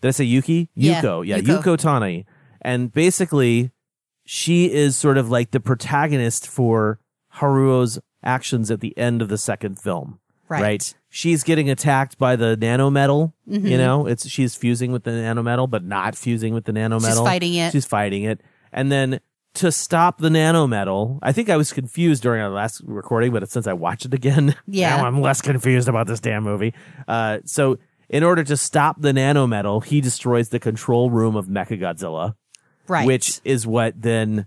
[0.00, 0.70] Did I say Yuki?
[0.74, 1.26] Yeah, Yuko.
[1.26, 1.62] Yeah, Yuko.
[1.62, 2.24] Yuko Tani.
[2.62, 3.70] And basically,
[4.32, 7.00] she is sort of like the protagonist for
[7.34, 10.20] Haruo's actions at the end of the second film.
[10.48, 10.94] Right.
[11.08, 13.32] She's getting attacked by the nanometal.
[13.50, 13.68] Mhm.
[13.68, 17.08] You know, it's she's fusing with the nanometal, but not fusing with the nanometal.
[17.08, 17.72] She's fighting it.
[17.72, 18.40] She's fighting it.
[18.72, 19.18] And then
[19.54, 23.66] to stop the nanometal, I think I was confused during our last recording, but since
[23.66, 24.96] I watched it again, Yeah.
[24.98, 26.72] now I'm less confused about this damn movie.
[27.08, 32.34] Uh, so in order to stop the nanometal, he destroys the control room of Mechagodzilla,
[32.90, 33.06] Right.
[33.06, 34.46] which is what then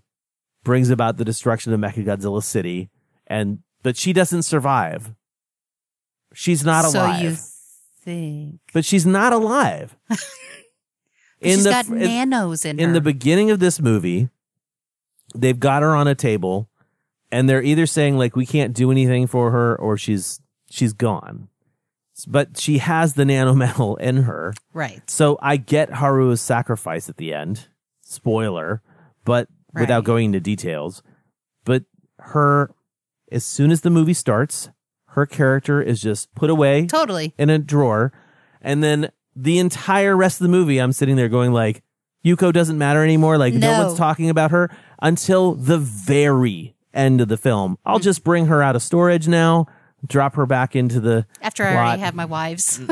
[0.63, 2.89] brings about the destruction of Mechagodzilla City.
[3.27, 5.13] And but she doesn't survive.
[6.33, 7.35] She's not alive so you
[8.03, 8.59] think.
[8.73, 9.95] but she's not alive.
[11.41, 12.83] She's the got in- nanos in, in her.
[12.87, 14.29] In the beginning of this movie,
[15.35, 16.69] they've got her on a table,
[17.31, 21.49] and they're either saying like we can't do anything for her, or she's she's gone.
[22.27, 25.01] But she has the nanometal in her, Right.
[25.09, 27.67] so I get Haru's sacrifice at the end.
[28.13, 28.81] Spoiler,
[29.25, 31.01] but without going into details.
[31.65, 31.83] But
[32.19, 32.71] her,
[33.31, 34.69] as soon as the movie starts,
[35.09, 37.33] her character is just put away Totally.
[37.37, 38.11] in a drawer.
[38.61, 41.83] And then the entire rest of the movie, I'm sitting there going like,
[42.25, 43.37] Yuko doesn't matter anymore.
[43.37, 43.85] Like no, No.
[43.85, 44.69] one's talking about her
[45.01, 47.77] until the very end of the film.
[47.85, 48.03] I'll Mm-hmm.
[48.03, 49.65] just bring her out of storage now,
[50.07, 51.85] drop her back into the After I plot.
[51.87, 52.79] already have my wives.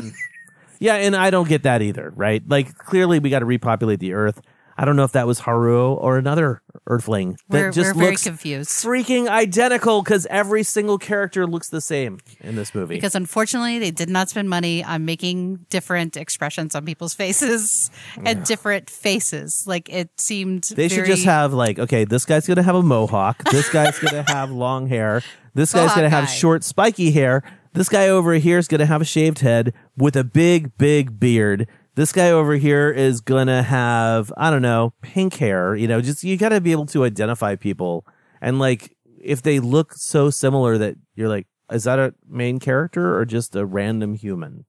[0.83, 2.41] Yeah, and I don't get that either, right?
[2.47, 4.41] Like clearly we got to repopulate the earth.
[4.81, 8.11] I don't know if that was Haruo or another Earthling that we're just we're very
[8.13, 8.71] looks confused.
[8.71, 12.95] freaking identical because every single character looks the same in this movie.
[12.95, 17.91] Because unfortunately, they did not spend money on making different expressions on people's faces
[18.25, 19.65] and different faces.
[19.67, 23.43] Like it seemed They should just have like, okay, this guy's gonna have a mohawk.
[23.51, 25.21] This guy's gonna have long hair.
[25.53, 26.31] This guy's Mohawk gonna have guy.
[26.31, 27.43] short, spiky hair.
[27.73, 31.67] This guy over here is gonna have a shaved head with a big, big beard.
[31.95, 35.75] This guy over here is gonna have, I don't know, pink hair.
[35.75, 38.05] You know, just you gotta be able to identify people.
[38.41, 43.17] And like, if they look so similar that you're like, is that a main character
[43.17, 44.65] or just a random human?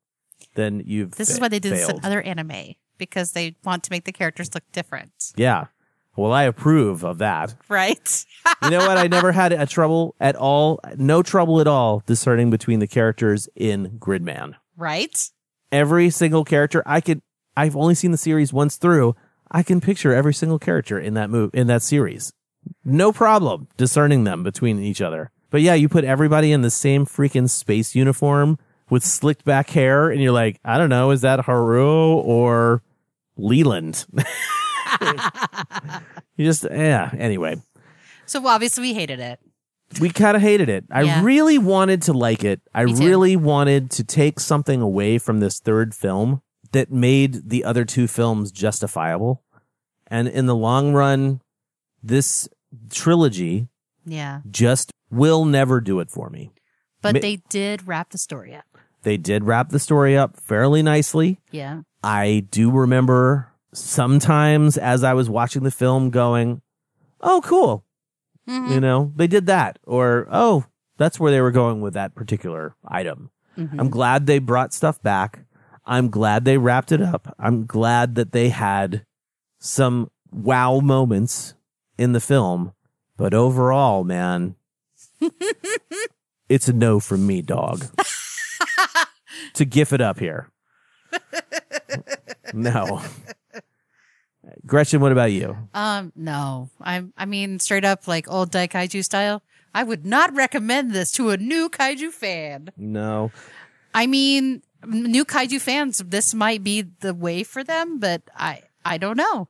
[0.55, 3.91] Then you've This is why they did this in other anime because they want to
[3.91, 5.33] make the characters look different.
[5.37, 5.67] Yeah.
[6.15, 7.55] Well, I approve of that.
[7.69, 8.27] Right.
[8.63, 8.99] You know what?
[8.99, 13.49] I never had a trouble at all, no trouble at all discerning between the characters
[13.57, 14.55] in Gridman.
[14.77, 15.31] right.
[15.73, 17.23] Every single character, I could,
[17.57, 19.17] I've only seen the series once through.
[19.51, 22.33] I can picture every single character in that move, in that series.
[22.85, 25.31] No problem discerning them between each other.
[25.51, 28.59] But yeah, you put everybody in the same freaking space uniform
[28.91, 32.83] with slicked back hair, and you're like, I don't know, is that Haru or
[33.37, 34.05] Leland?
[36.37, 37.57] you just, yeah, anyway.
[38.27, 39.41] So obviously we hated it.
[40.01, 40.85] We kind of hated it.
[40.91, 41.23] I Yeah.
[41.23, 42.61] really wanted to like it.
[42.75, 43.07] I Me too.
[43.07, 48.07] really wanted to take something away from this third film that made the other two
[48.07, 49.43] films justifiable.
[50.07, 51.41] And in the long run,
[52.03, 52.49] this
[52.91, 53.69] trilogy
[54.05, 54.41] Yeah.
[54.51, 56.51] just will never do it for me.
[57.03, 58.65] But Ma- they did wrap the story up.
[59.03, 61.39] They did wrap the story up fairly nicely.
[61.51, 61.83] Yeah.
[62.03, 66.63] I do remember sometimes as I was watching the film going,
[67.21, 67.85] oh, cool.
[68.49, 68.73] Mm-hmm.
[68.73, 69.79] You know, they did that.
[69.85, 70.65] Or, oh,
[70.99, 73.31] that's where they were going with that particular item.
[73.57, 73.81] Mm-hmm.
[73.81, 75.45] I'm glad they brought stuff back.
[75.85, 77.35] I'm glad they wrapped it up.
[77.39, 79.05] I'm glad that they had
[79.59, 81.55] some wow moments
[81.99, 82.73] in the film.
[83.17, 84.57] But overall, man,
[86.49, 87.87] it's a no from me, dog.
[89.55, 90.51] to gif it up here.
[92.55, 93.01] No.
[94.67, 95.57] Gretchen, what about you?
[95.75, 96.71] Um, no.
[96.81, 97.13] I'm.
[97.17, 99.43] I mean straight up like old Daikaiju style.
[99.75, 102.71] I would not recommend this to a new kaiju fan.
[102.77, 103.31] No.
[103.95, 108.99] I mean, new kaiju fans, this might be the way for them, but I I
[108.99, 109.49] don't know.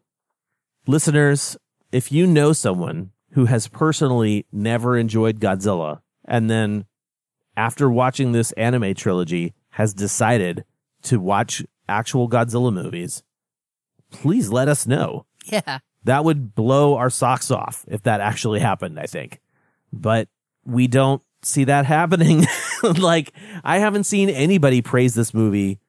[0.86, 1.56] Listeners,
[1.90, 6.84] if you know someone who has personally never enjoyed Godzilla and then
[7.56, 10.64] after watching this anime trilogy has decided
[11.02, 13.22] to watch actual Godzilla movies,
[14.12, 15.26] please let us know.
[15.46, 15.78] Yeah.
[16.04, 19.40] That would blow our socks off if that actually happened, I think.
[19.92, 20.28] But
[20.64, 22.46] we don't see that happening.
[22.82, 23.32] like,
[23.64, 25.80] I haven't seen anybody praise this movie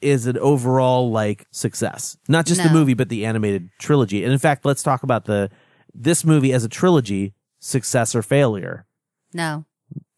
[0.00, 2.16] is an overall, like, success.
[2.28, 4.24] Not just the movie, but the animated trilogy.
[4.24, 5.48] And in fact, let's talk about the,
[5.94, 8.84] this movie as a trilogy, success or failure.
[9.32, 9.64] No.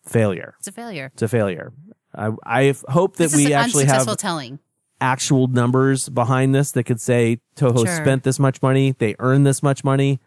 [0.06, 0.54] Failure.
[0.58, 1.10] It's a failure.
[1.12, 1.72] It's a failure.
[2.14, 4.58] I, I hope that we actually have unsuccessful telling.
[5.00, 7.96] Actual numbers behind this that could say Toho Sure.
[7.96, 10.20] spent this much money, they earned this much money.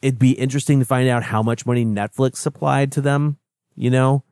[0.00, 3.38] It'd be interesting to find out how much money Netflix supplied to them,
[3.76, 4.24] you know,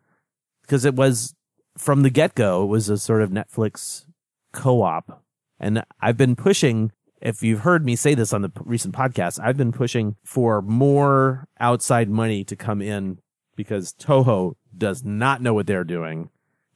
[0.62, 1.34] because it was
[1.78, 4.04] from the get go, it was a sort of Netflix
[4.52, 5.22] co op.
[5.58, 6.90] And I've been pushing,
[7.20, 10.60] if you've heard me say this on the p- recent podcast, I've been pushing for
[10.62, 13.18] more outside money to come in
[13.56, 16.30] because Toho does not know what they're doing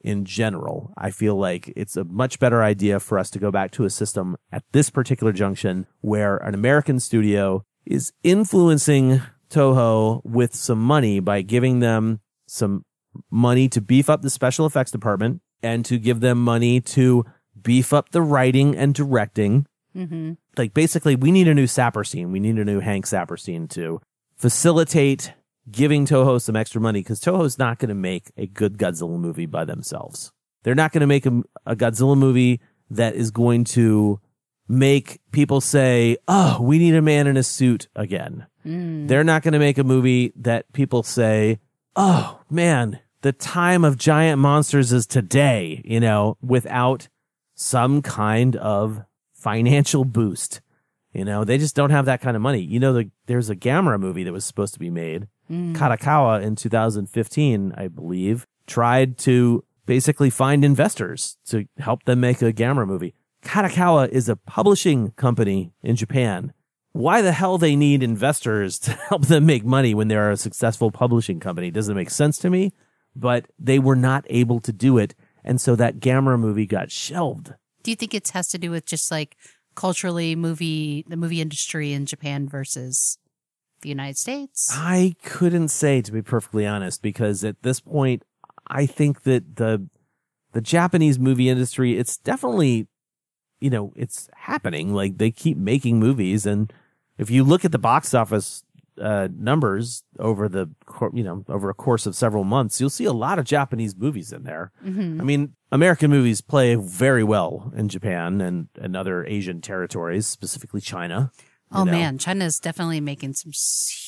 [0.05, 0.92] in general.
[0.96, 3.90] I feel like it's a much better idea for us to go back to a
[3.90, 11.20] system at this particular junction where an American studio is influencing Toho with some money
[11.20, 12.84] by giving them some
[13.30, 17.24] money to beef up the special effects department and to give them money to
[17.61, 19.66] beef up the writing and directing.
[19.96, 20.32] Mm-hmm.
[20.59, 22.30] Like basically, we need a new Saperstein.
[22.30, 24.00] We need a new Hank Saperstein to
[24.36, 25.32] facilitate
[25.70, 29.46] giving Toho some extra money because Toho's not going to make a good Godzilla movie
[29.46, 30.32] by themselves.
[30.62, 32.60] They're not going to make a, a Godzilla movie
[32.90, 34.20] that is going to
[34.68, 39.08] make people say, "Oh, we need a man in a suit again." Mm.
[39.08, 41.60] They're not going to make a movie that people say,
[41.96, 47.08] "Oh, man, the time of giant monsters is today," you know, without
[47.54, 50.60] some kind of financial boost.
[51.12, 52.60] You know, they just don't have that kind of money.
[52.60, 55.28] You know, the, there's a Gamera movie that was supposed to be made.
[55.51, 55.74] Mm.
[55.74, 62.53] Kadokawa in 2015, I believe, tried to basically find investors to help them make a
[62.53, 63.14] Gamera movie.
[63.45, 66.53] Kadokawa is a publishing company in Japan.
[66.92, 70.90] Why the hell they need investors to help them make money when they're a successful
[70.90, 72.72] publishing company doesn't make sense to me,
[73.14, 75.14] but they were not able to do it.
[75.45, 77.53] And so that Gamera movie got shelved.
[77.82, 79.36] Do you think it has to do with just like
[79.74, 83.18] culturally movie the movie industry in Japan versus
[83.85, 84.70] the United States?
[84.72, 88.24] I couldn't say to be perfectly honest because at this point
[88.66, 89.89] I think that the
[90.53, 92.89] the Japanese movie industry it's definitely
[93.61, 96.72] you know it's happening like they keep making movies and
[97.18, 98.64] if you look at the box office
[99.01, 100.70] uh numbers over the
[101.12, 104.32] you know over a course of several months you'll see a lot of Japanese movies
[104.32, 104.72] in there.
[104.85, 105.20] Mm-hmm.
[105.20, 110.80] I mean American movies play very well in Japan and and other Asian territories specifically
[110.80, 111.30] China.
[111.75, 111.93] Oh know.
[111.93, 113.53] man, China is definitely making some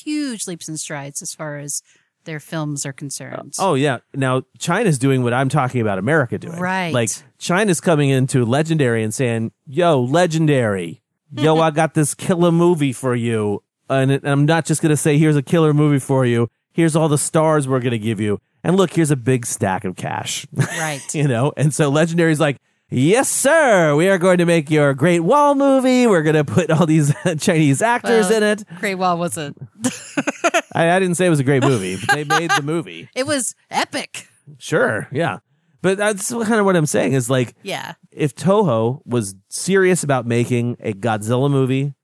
[0.05, 1.83] huge leaps and strides as far as
[2.25, 3.55] their films are concerned.
[3.59, 3.99] Oh yeah.
[4.15, 6.59] Now China's doing what I'm talking about America doing.
[6.59, 6.93] Right.
[6.93, 11.03] Like China's coming into Legendary and saying, "Yo, Legendary,
[11.33, 13.63] yo, I got this killer movie for you.
[13.89, 16.49] and it- I'm not just going to say, here's a killer movie for you.
[16.73, 18.41] Here's all the stars we're going to give you.
[18.65, 20.47] And look, here's a big stack of cash.
[20.57, 21.01] Right.
[21.15, 21.53] you know?
[21.57, 22.57] And so Legendary's like,
[22.91, 23.95] yes, sir.
[23.97, 26.07] We are going to make your Great Wall movie.
[26.07, 28.65] We're going to put all these Chinese actors Well, in it.
[28.79, 29.57] Great Wall wasn't.
[30.75, 33.09] I, I didn't say it was a great movie, but they made the movie.
[33.15, 34.29] It was epic.
[34.59, 35.09] Sure.
[35.11, 35.39] Yeah.
[35.83, 37.95] But that's kind of what I'm saying is like, Yeah.
[38.11, 41.95] if Toho was serious about making a Godzilla movie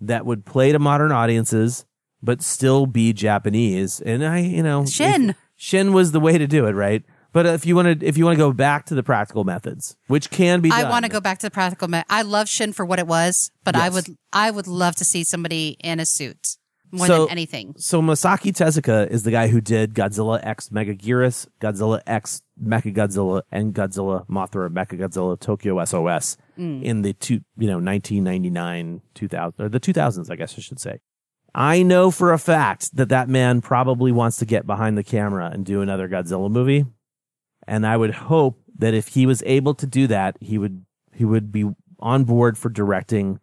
[0.00, 1.84] that would play to modern audiences
[2.22, 5.34] but still be Japanese, and I, you know, Shin.
[5.54, 7.02] Shin was the way to do it, right?
[7.36, 9.94] But if you want to, if you want to go back to the practical methods,
[10.06, 11.86] which can be, I want to go back to the practical.
[11.86, 15.04] Me- I love Shin for what it was, but I would I would love to
[15.04, 16.56] see somebody in a suit
[16.90, 17.74] more So- than anything.
[17.76, 23.74] So Masaki Tezuka is the guy who did Godzilla X Megaguirus, Godzilla X Mechagodzilla, and
[23.74, 26.82] Godzilla Mothra Mechagodzilla Tokyo SOS Mm.
[26.82, 31.00] in the two, you know, 1999, 2000, or the 2000s, I guess I should say.
[31.54, 35.50] I know for a fact that that man probably wants to get behind the camera
[35.52, 36.86] and do another Godzilla movie.
[37.66, 41.24] And I would hope that if he was able to do that, he would, he
[41.24, 41.64] would be
[41.98, 43.40] on board for directing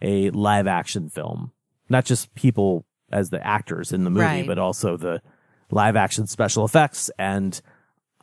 [0.00, 1.52] a live action film.
[1.88, 4.46] Not just people as the actors in the movie, Right.
[4.46, 5.22] but also the
[5.70, 7.10] live action special effects.
[7.18, 7.60] And,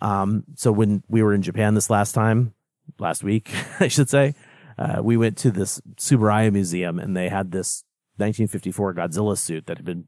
[0.02, 2.54] um, so when we were in Japan this last time,
[3.00, 4.36] last week, I should say,
[4.78, 7.84] uh, we went to this Tsuburaya Museum and they had this
[8.18, 10.08] 1954 Godzilla suit that had been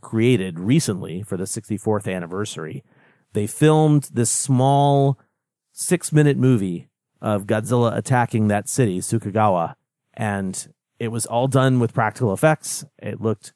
[0.00, 2.84] created recently for the 64th anniversary.
[3.32, 5.18] They filmed this small
[5.72, 6.88] six minute movie
[7.20, 9.74] of Godzilla attacking that city, Sukagawa,
[10.14, 12.84] and it was all done with practical effects.
[12.98, 13.52] It looked,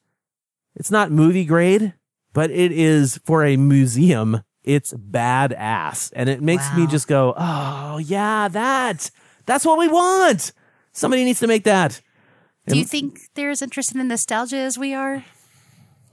[0.75, 1.93] it's not movie grade,
[2.33, 4.41] but it is for a museum.
[4.63, 6.11] It's badass.
[6.15, 9.11] And it makes me just go, oh, yeah, that,
[9.45, 10.53] that's what we want.
[10.93, 11.99] Somebody needs to make that.
[12.67, 15.25] Do you think they're as interested in nostalgia as we are?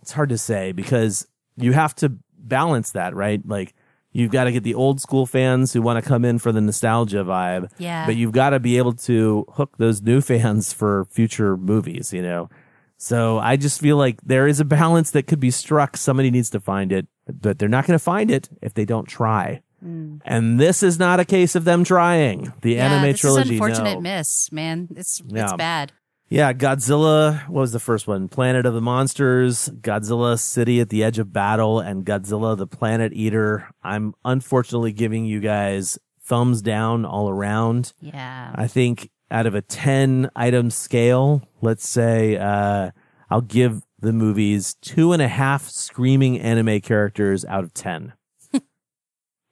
[0.03, 2.13] it's hard to say because you have to
[2.49, 3.41] balance that, right?
[3.47, 3.75] Like
[4.13, 6.61] you've got to get the old school fans who want to come in for the
[6.61, 7.71] nostalgia vibe.
[7.79, 8.07] Yeah.
[8.07, 12.23] But you've got to be able to hook those new fans for future movies, you
[12.23, 12.49] know?
[12.97, 15.97] So I just feel like there is a balance that could be struck.
[15.97, 19.07] Somebody needs to find it, but they're not going to find it if they don't
[19.09, 19.63] try.
[19.83, 22.53] And this is not a case of them trying.
[22.61, 22.77] The Mm.
[22.77, 23.41] yeah, anime this trilogy.
[23.43, 24.01] is an unfortunate no.
[24.03, 24.89] miss, man.
[24.95, 25.45] It's Yeah.
[25.45, 25.93] it's bad.
[26.31, 27.41] Yeah, Godzilla.
[27.49, 28.29] What was the first one?
[28.29, 33.13] Planet of the Monsters, Godzilla City at the Edge of Battle, and Godzilla the Planet
[33.13, 33.69] Eater.
[33.83, 37.93] I'm unfortunately giving you guys thumbs down all around.
[38.01, 38.53] Yeah.
[38.55, 42.93] I think out of a 10 item scale, let's say, uh,
[43.29, 48.13] I'll give the movies two and a half screaming anime characters out of 10,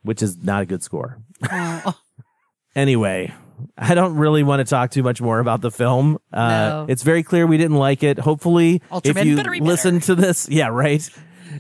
[0.02, 1.18] which is not a good score.
[2.78, 3.34] Anyway,
[3.76, 6.18] I don't really want to talk too much more about the film.
[6.32, 6.86] Uh, No.
[6.88, 8.18] It's very clear we didn't like it.
[8.18, 11.08] Hopefully, Ultraman if you better listen to this, yeah, right.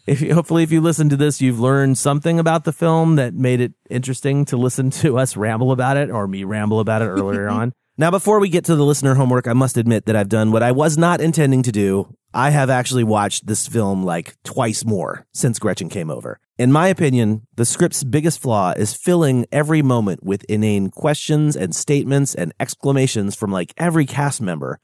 [0.06, 3.34] If you, hopefully, if you listen to this, you've learned something about the film that
[3.34, 7.06] made it interesting to listen to us ramble about it or me ramble about it
[7.06, 7.72] earlier on.
[7.96, 10.62] Now, before we get to the listener homework, I must admit that I've done what
[10.62, 12.14] I was not intending to do.
[12.32, 16.38] I have actually watched this film like twice more since Gretchen came over.
[16.58, 21.72] In my opinion, the script's biggest flaw is filling every moment with inane questions and
[21.72, 24.80] statements and exclamations from like every cast member.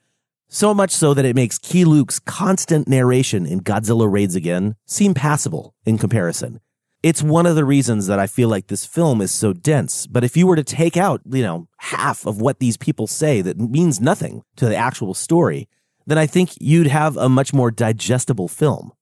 [0.48, 5.14] So much so that it makes Keye Luke's constant narration in Godzilla Raids Again seem
[5.14, 6.60] passable in comparison.
[7.02, 10.06] It's one of the reasons that I feel like this film is so dense.
[10.06, 13.40] But if you were to take out, you know, half of what these people say
[13.40, 15.68] that means nothing to the actual story,
[16.06, 18.92] then I think you'd have a much more digestible film.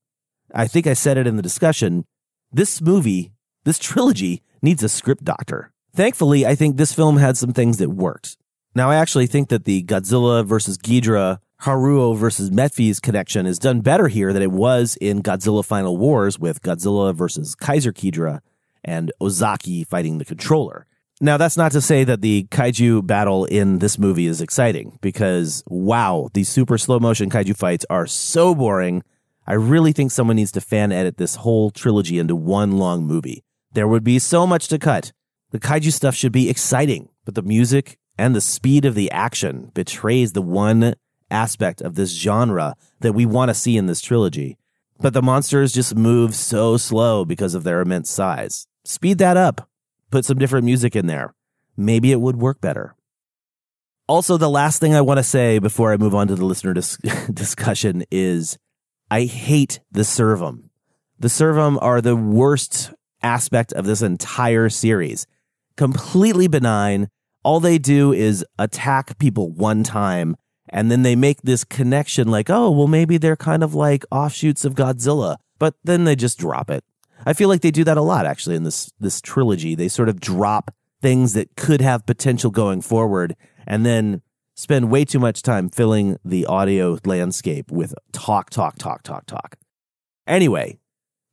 [0.55, 2.07] I think I said it in the discussion.
[2.55, 3.33] This movie,
[3.65, 5.73] this trilogy needs a script doctor.
[5.95, 8.37] Thankfully, I think this film had some things that worked.
[8.75, 13.81] Now, I actually think that the Godzilla versus Ghidra, Haruo versus Metphies connection is done
[13.81, 18.41] better here than it was in Godzilla Final Wars with Godzilla versus Kaiser Ghidra
[18.85, 20.87] and Ozaki fighting the controller.
[21.23, 25.65] Now, that's not to say that the kaiju battle in this movie is exciting because
[25.69, 29.05] wow, these super slow motion kaiju fights are so boring.
[29.47, 33.43] I really think someone needs to fan edit this whole trilogy into one long movie.
[33.73, 35.13] There would be so much to cut.
[35.51, 39.71] The kaiju stuff should be exciting, but the music and the speed of the action
[39.75, 40.95] betrays the one
[41.31, 44.59] aspect of this genre that we want to see in this trilogy.
[45.01, 48.67] But the monsters just move so slow because of their immense size.
[48.85, 49.69] Speed that up.
[50.11, 51.35] Put some different music in there.
[51.77, 52.95] Maybe it would work better.
[54.07, 56.75] Also, the last thing I want to say before I move on to the listener
[56.75, 56.97] dis-
[57.33, 58.59] discussion is
[59.13, 60.71] I hate the Servum.
[61.19, 65.27] The Servum are the worst aspect of this entire series.
[65.77, 67.09] Completely benign.
[67.43, 70.37] All they do is attack people one time
[70.67, 74.65] And then they make this connection like, oh, well, maybe they're kind of like offshoots
[74.65, 76.83] of Godzilla, but then they just drop it.
[77.27, 79.75] I feel like they do that a lot actually in this this trilogy.
[79.75, 83.37] They sort of drop things that could have potential going forward
[83.67, 84.23] and then
[84.55, 89.57] spend way too much time filling the audio landscape with talk, talk, talk, talk, talk.
[90.27, 90.79] Anyway,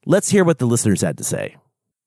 [0.05, 1.55] let's hear what the listeners had to say.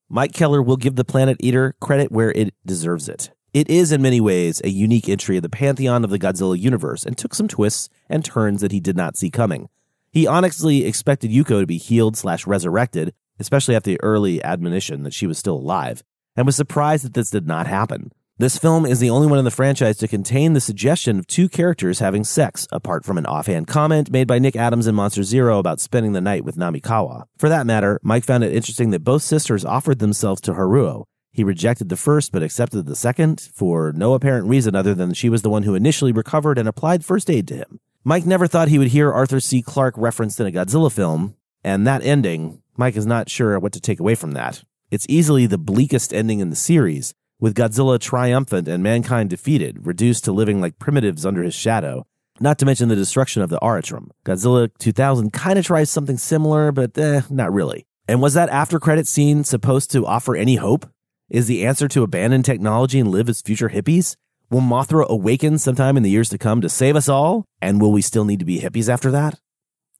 [0.08, 3.30] Mike Keller will give The Planet Eater credit where it deserves it.
[3.54, 7.04] It is, in many ways, a unique entry of the pantheon of the Godzilla universe
[7.04, 9.68] and took some twists and turns that he did not see coming.
[10.10, 15.14] He honestly expected Yuko to be healed slash resurrected, especially after the early admonition that
[15.14, 16.02] she was still alive,
[16.36, 18.12] and was surprised that this did not happen.
[18.42, 21.48] This film is the only one in the franchise to contain the suggestion of two
[21.48, 25.60] characters having sex, apart from an offhand comment made by Nick Adams in Monster Zero
[25.60, 27.26] about spending the night with Namikawa.
[27.38, 31.44] For that matter, Mike found it interesting that both sisters offered themselves to Haruo, he
[31.44, 35.42] rejected the first but accepted the second for no apparent reason other than she was
[35.42, 37.78] the one who initially recovered and applied first aid to him.
[38.02, 39.62] Mike never thought he would hear Arthur C.
[39.62, 43.80] Clarke referenced in a Godzilla film, and that ending, Mike is not sure what to
[43.80, 44.64] take away from that.
[44.90, 50.22] It's easily the bleakest ending in the series, with Godzilla triumphant and mankind defeated, reduced
[50.24, 52.06] to living like primitives under his shadow.
[52.38, 54.10] Not to mention the destruction of the Aratrum.
[54.24, 57.84] Godzilla 2000 kind of tries something similar, but eh, not really.
[58.06, 60.88] And was that after credit scene supposed to offer any hope?
[61.30, 64.14] Is the answer to abandon technology and live as future hippies?
[64.48, 67.44] Will Mothra awaken sometime in the years to come to save us all?
[67.60, 69.40] And will we still need to be hippies after that?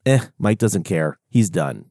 [0.07, 1.19] Eh, Mike doesn't care.
[1.29, 1.87] He's done.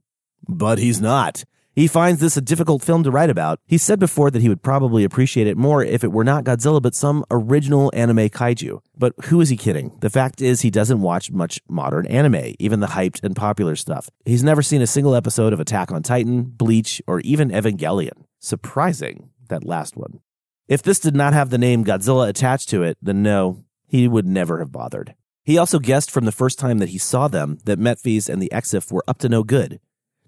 [0.48, 1.44] But he's not.
[1.74, 3.60] He finds this a difficult film to write about.
[3.66, 6.82] He said before that he would probably appreciate it more if it were not Godzilla
[6.82, 8.82] but some original anime kaiju.
[8.98, 9.98] But who is he kidding?
[10.02, 14.10] The fact is, he doesn't watch much modern anime, even the hyped and popular stuff.
[14.26, 18.26] He's never seen a single episode of Attack on Titan, Bleach, or even Evangelion.
[18.40, 20.20] Surprising, that last one.
[20.68, 24.28] If this did not have the name Godzilla attached to it, then no, he would
[24.28, 25.16] never have bothered.
[25.46, 28.52] He also guessed from the first time that he saw them that Metphies and the
[28.54, 29.80] Exif were up to no good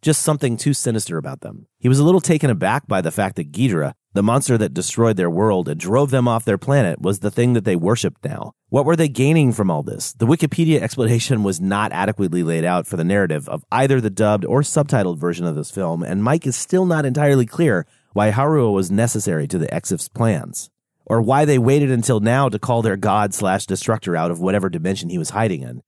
[0.03, 1.65] just something too sinister about them.
[1.79, 5.15] He was a little taken aback by the fact that Ghidorah, the monster that destroyed
[5.15, 8.51] their world and drove them off their planet, was the thing that they worshipped now.
[8.67, 10.13] What were they gaining from all this?
[10.13, 14.45] The Wikipedia explanation was not adequately laid out for the narrative of either the dubbed
[14.45, 18.73] or subtitled version of this film, and Mike is still not entirely clear why Haruo
[18.73, 20.69] was necessary to the Exif's plans,
[21.05, 24.69] or why they waited until now to call their god slash destructor out of whatever
[24.69, 25.81] dimension he was hiding in.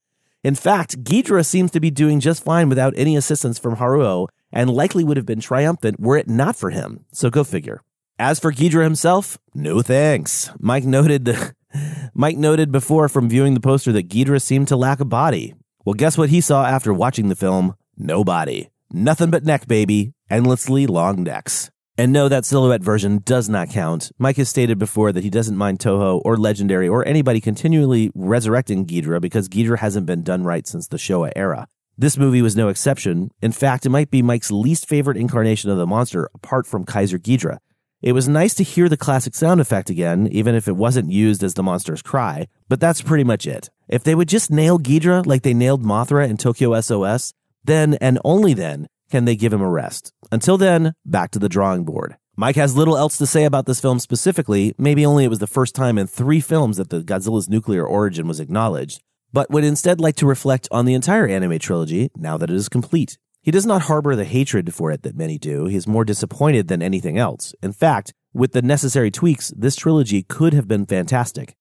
[0.45, 4.69] In fact, Ghidorah seems to be doing just fine without any assistance from Haruo and
[4.69, 7.03] likely would have been triumphant were it not for him.
[7.11, 7.81] So go figure.
[8.19, 10.51] As for Ghidorah himself, no thanks.
[10.59, 11.35] Mike noted
[12.13, 15.55] Mike noted before from viewing the poster that Ghidorah seemed to lack a body.
[15.83, 17.73] Well, guess what he saw after watching the film?
[17.97, 18.69] No body.
[18.91, 20.13] Nothing but neck, baby.
[20.29, 21.71] Endlessly long necks.
[21.97, 24.11] And no, that silhouette version does not count.
[24.17, 28.85] Mike has stated before that he doesn't mind Toho or Legendary or anybody continually resurrecting
[28.85, 31.69] Ghidorah because Ghidorah hasn't been done right since the Showa era.
[31.97, 33.31] This movie was no exception.
[33.41, 37.17] In fact, it might be Mike's least favorite incarnation of the monster apart from Kaiser
[37.17, 37.59] Ghidorah.
[38.01, 41.43] It was nice to hear the classic sound effect again, even if it wasn't used
[41.43, 43.69] as the monster's cry, but that's pretty much it.
[43.87, 47.33] If they would just nail Ghidorah like they nailed Mothra in Tokyo SOS,
[47.63, 50.11] then and only then can they give him a rest.
[50.35, 52.17] Until then, back to the drawing board.
[52.35, 54.73] Mike has little else to say about this film specifically.
[54.77, 58.27] Maybe only it was the first time in three films that the Godzilla's nuclear origin
[58.27, 62.49] was acknowledged, but would instead like to reflect on the entire anime trilogy now that
[62.49, 63.17] it is complete.
[63.43, 65.67] He does not harbor the hatred for it that many do.
[65.67, 67.55] He is more disappointed than anything else.
[67.63, 71.55] In fact, with the necessary tweaks, this trilogy could have been fantastic.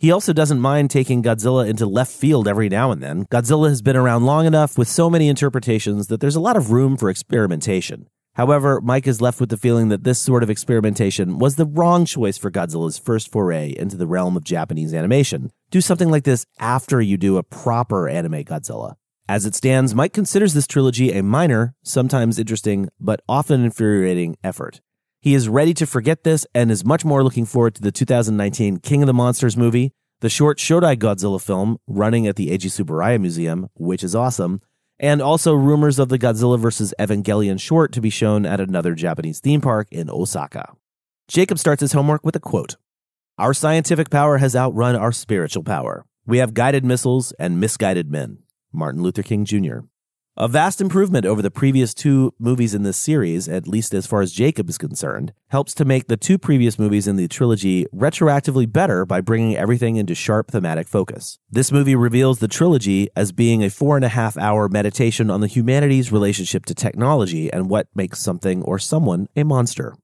[0.00, 3.26] He also doesn't mind taking Godzilla into left field every now and then.
[3.26, 6.70] Godzilla has been around long enough with so many interpretations that there's a lot of
[6.70, 8.06] room for experimentation.
[8.32, 12.06] However, Mike is left with the feeling that this sort of experimentation was the wrong
[12.06, 15.50] choice for Godzilla's first foray into the realm of Japanese animation.
[15.70, 18.94] Do something like this after you do a proper anime Godzilla.
[19.28, 24.80] As it stands, Mike considers this trilogy a minor, sometimes interesting, but often infuriating effort.
[25.22, 28.78] He is ready to forget this and is much more looking forward to the 2019
[28.78, 33.20] King of the Monsters movie, the short Shodai Godzilla film running at the Eiji Tsuburaya
[33.20, 34.62] Museum, which is awesome,
[34.98, 36.94] and also rumors of the Godzilla vs.
[36.98, 40.72] Evangelion short to be shown at another Japanese theme park in Osaka.
[41.28, 42.76] Jacob starts his homework with a quote
[43.36, 46.06] Our scientific power has outrun our spiritual power.
[46.24, 48.38] We have guided missiles and misguided men.
[48.72, 49.80] Martin Luther King Jr.
[50.40, 54.22] A vast improvement over the previous two movies in this series, at least as far
[54.22, 58.72] as Jacob is concerned, helps to make the two previous movies in the trilogy retroactively
[58.72, 61.38] better by bringing everything into sharp thematic focus.
[61.50, 65.42] This movie reveals the trilogy as being a four and a half hour meditation on
[65.42, 69.94] the humanity's relationship to technology and what makes something or someone a monster.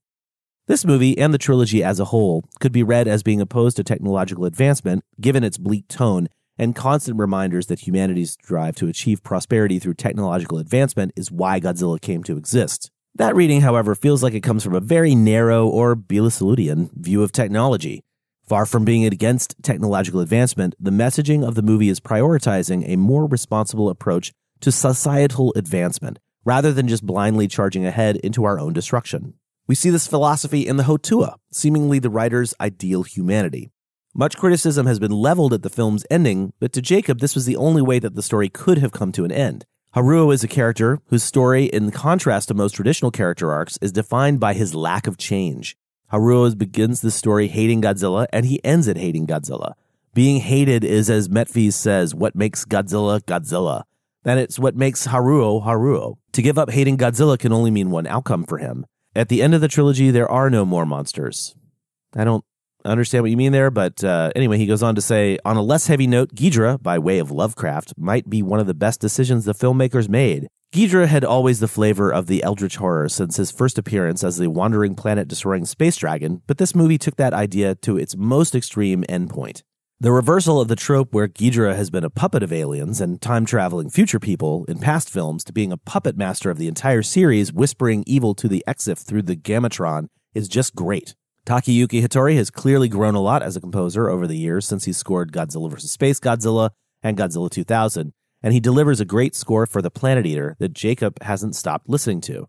[0.66, 3.84] This movie and the trilogy as a whole could be read as being opposed to
[3.84, 6.28] technological advancement, given its bleak tone
[6.59, 12.00] and constant reminders that humanity's drive to achieve prosperity through technological advancement is why Godzilla
[12.00, 12.90] came to exist.
[13.14, 17.32] That reading, however, feels like it comes from a very narrow or Belisaudian view of
[17.32, 18.02] technology.
[18.46, 23.26] Far from being against technological advancement, the messaging of the movie is prioritizing a more
[23.26, 29.34] responsible approach to societal advancement rather than just blindly charging ahead into our own destruction.
[29.66, 33.72] We see this philosophy in the Houtua, seemingly the writer's ideal humanity.
[34.18, 37.56] Much criticism has been leveled at the film's ending, but to Jacob, this was the
[37.56, 39.66] only way that the story could have come to an end.
[39.94, 44.40] Haruo is a character whose story, in contrast to most traditional character arcs, is defined
[44.40, 45.76] by his lack of change.
[46.10, 49.74] Haruo begins the story hating Godzilla, and he ends it hating Godzilla.
[50.14, 53.82] Being hated is, as Metphies says, what makes Godzilla Godzilla.
[54.24, 56.16] And it's what makes Haruo Haruo.
[56.32, 58.86] To give up hating Godzilla can only mean one outcome for him.
[59.14, 61.54] At the end of the trilogy, there are no more monsters.
[62.14, 62.46] I don't
[62.87, 65.62] understand what you mean there, but uh, anyway, he goes on to say on a
[65.62, 69.45] less heavy note, Ghidra, by way of Lovecraft, might be one of the best decisions
[69.45, 70.49] the filmmakers made.
[70.72, 74.51] Ghidra had always the flavor of the eldritch horror since his first appearance as the
[74.51, 79.05] wandering planet destroying space dragon, but this movie took that idea to its most extreme
[79.09, 79.62] endpoint.
[79.99, 83.47] The reversal of the trope where Ghidra has been a puppet of aliens and time
[83.47, 87.51] traveling future people in past films to being a puppet master of the entire series,
[87.51, 91.14] whispering evil to the Exif through the Gematron, is just great.
[91.47, 94.92] Takayuki Hattori has clearly grown a lot as a composer over the years since he
[94.92, 95.92] scored Godzilla vs.
[95.92, 96.70] Space Godzilla
[97.05, 101.22] and Godzilla 2000, and he delivers a great score for The Planet Eater that Jacob
[101.22, 102.49] hasn't stopped listening to.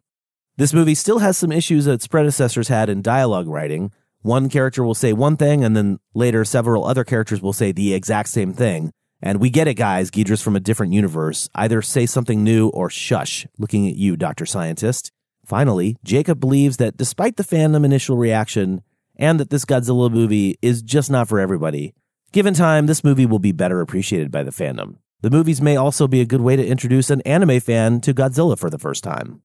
[0.58, 3.91] This movie still has some issues that its predecessors had in dialogue writing.
[4.24, 7.93] One character will say one thing, and then later several other characters will say the
[7.93, 8.91] exact same thing.
[9.22, 10.10] And we get it, guys.
[10.10, 11.50] Ghidra's from a different universe.
[11.54, 13.45] Either say something new or shush.
[13.60, 14.48] Looking at you, Dr.
[14.48, 15.12] Scientist.
[15.45, 18.82] Finally, Jacob believes that despite the fandom initial reaction,
[19.18, 21.93] and that this Godzilla movie is just not for everybody,
[22.32, 24.95] given time, this movie will be better appreciated by the fandom.
[25.22, 28.57] The movies may also be a good way to introduce an anime fan to Godzilla
[28.57, 29.41] for the first time.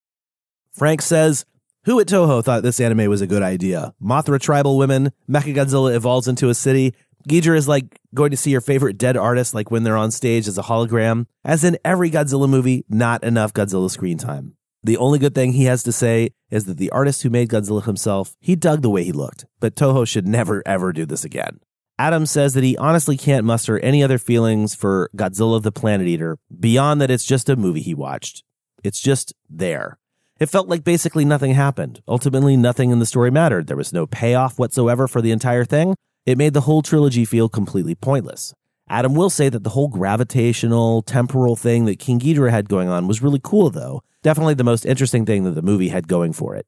[0.72, 1.44] Frank says,
[1.84, 3.94] Who at Toho thought this anime was a good idea?
[4.02, 6.94] Mothra tribal women, Mechagodzilla evolves into a city,
[7.28, 10.48] Ghidra is like going to see your favorite dead artist like when they're on stage
[10.48, 11.26] as a hologram.
[11.44, 14.56] As in every Godzilla movie, not enough Godzilla screen time.
[14.84, 17.84] The only good thing he has to say is that the artist who made Godzilla
[17.84, 21.60] himself, he dug the way he looked, but Toho should never ever do this again.
[21.98, 26.38] Adam says that he honestly can't muster any other feelings for Godzilla the Planet Eater
[26.58, 28.42] beyond that it's just a movie he watched.
[28.82, 29.98] It's just there.
[30.40, 32.02] It felt like basically nothing happened.
[32.08, 33.68] Ultimately, nothing in the story mattered.
[33.68, 35.94] There was no payoff whatsoever for the entire thing.
[36.26, 38.52] It made the whole trilogy feel completely pointless.
[38.92, 43.08] Adam will say that the whole gravitational, temporal thing that King Ghidorah had going on
[43.08, 44.02] was really cool, though.
[44.22, 46.66] Definitely the most interesting thing that the movie had going for it.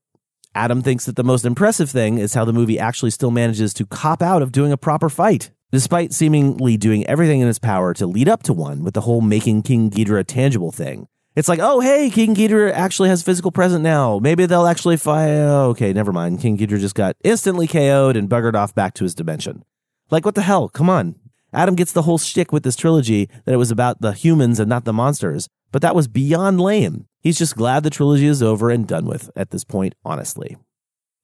[0.55, 3.85] Adam thinks that the most impressive thing is how the movie actually still manages to
[3.85, 8.07] cop out of doing a proper fight, despite seemingly doing everything in its power to
[8.07, 11.09] lead up to one with the whole making King Ghidorah tangible thing.
[11.37, 14.19] It's like, oh, hey, King Ghidorah actually has physical presence now.
[14.19, 15.29] Maybe they'll actually fight.
[15.29, 16.41] Oh, okay, never mind.
[16.41, 19.63] King Ghidorah just got instantly KO'd and buggered off back to his dimension.
[20.11, 20.71] Like, what the hell?
[20.71, 21.17] Come on.
[21.55, 24.69] Adam gets the whole shtick with this trilogy that it was about the humans and
[24.69, 27.07] not the monsters, but that was beyond lame.
[27.21, 30.57] He's just glad the trilogy is over and done with at this point, honestly.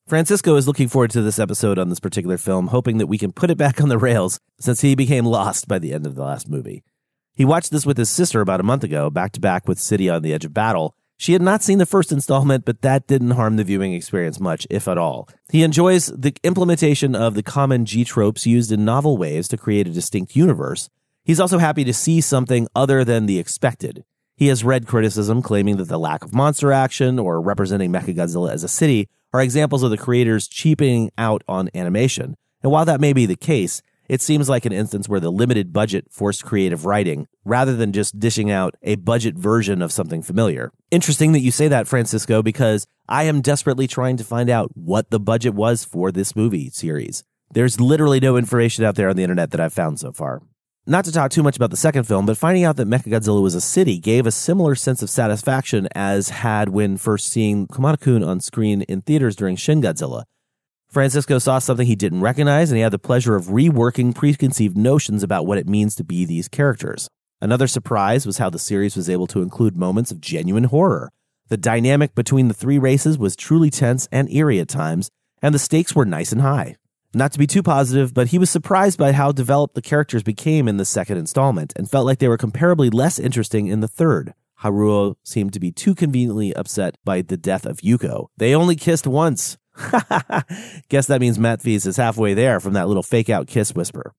[0.06, 3.32] Francisco is looking forward to this episode on this particular film, hoping that we can
[3.32, 6.22] put it back on the rails since he became lost by the end of the
[6.22, 6.82] last movie.
[7.34, 10.08] He watched this with his sister about a month ago, back to back with City
[10.08, 10.94] on the Edge of Battle.
[11.20, 14.66] She had not seen the first installment, but that didn't harm the viewing experience much,
[14.70, 15.28] if at all.
[15.52, 19.86] He enjoys the implementation of the common G tropes used in novel ways to create
[19.86, 20.88] a distinct universe.
[21.22, 24.02] He's also happy to see something other than the expected.
[24.34, 28.64] He has read criticism claiming that the lack of monster action or representing Mechagodzilla as
[28.64, 32.34] a city are examples of the creators cheaping out on animation.
[32.62, 35.72] And while that may be the case, it seems like an instance where the limited
[35.72, 40.72] budget forced creative writing rather than just dishing out a budget version of something familiar.
[40.90, 45.10] Interesting that you say that, Francisco, because I am desperately trying to find out what
[45.10, 47.22] the budget was for this movie series.
[47.52, 50.42] There's literally no information out there on the internet that I've found so far.
[50.88, 53.54] Not to talk too much about the second film, but finding out that Mechagodzilla was
[53.54, 58.40] a city gave a similar sense of satisfaction as had when first seeing Kamata-kun on
[58.40, 60.24] screen in theaters during Shin Godzilla.
[60.90, 65.22] Francisco saw something he didn't recognize, and he had the pleasure of reworking preconceived notions
[65.22, 67.08] about what it means to be these characters.
[67.40, 71.08] Another surprise was how the series was able to include moments of genuine horror.
[71.48, 75.10] The dynamic between the three races was truly tense and eerie at times,
[75.40, 76.74] and the stakes were nice and high.
[77.14, 80.66] Not to be too positive, but he was surprised by how developed the characters became
[80.66, 84.34] in the second installment and felt like they were comparably less interesting in the third.
[84.62, 88.26] Haruo seemed to be too conveniently upset by the death of Yuko.
[88.36, 89.56] They only kissed once.
[90.88, 94.12] Guess that means Metphies is halfway there from that little fake out kiss whisper.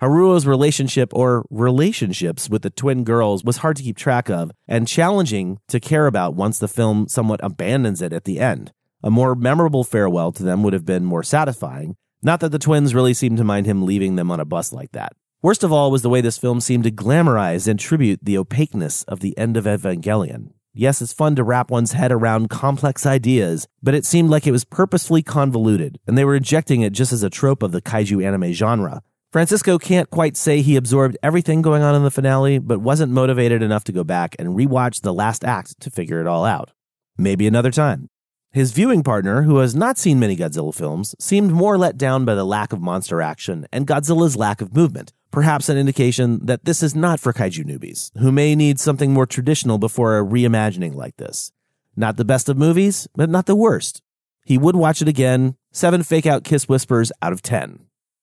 [0.00, 4.86] Haruo's relationship or relationships with the twin girls was hard to keep track of and
[4.86, 8.72] challenging to care about once the film somewhat abandons it at the end.
[9.02, 12.94] A more memorable farewell to them would have been more satisfying, not that the twins
[12.94, 15.12] really seemed to mind him leaving them on a bus like that.
[15.42, 19.04] Worst of all was the way this film seemed to glamorize and tribute the opaqueness
[19.04, 20.50] of the end of Evangelion.
[20.74, 24.52] Yes, it's fun to wrap one's head around complex ideas, but it seemed like it
[24.52, 28.24] was purposefully convoluted, and they were injecting it just as a trope of the kaiju
[28.24, 29.02] anime genre.
[29.32, 33.62] Francisco can't quite say he absorbed everything going on in the finale, but wasn't motivated
[33.62, 36.72] enough to go back and rewatch the last act to figure it all out.
[37.18, 38.08] Maybe another time.
[38.50, 42.34] His viewing partner, who has not seen many Godzilla films, seemed more let down by
[42.34, 46.82] the lack of monster action and Godzilla's lack of movement, perhaps an indication that this
[46.82, 51.18] is not for kaiju newbies, who may need something more traditional before a reimagining like
[51.18, 51.52] this.
[51.94, 54.00] Not the best of movies, but not the worst.
[54.46, 57.80] He would watch it again, seven fake out kiss whispers out of 10.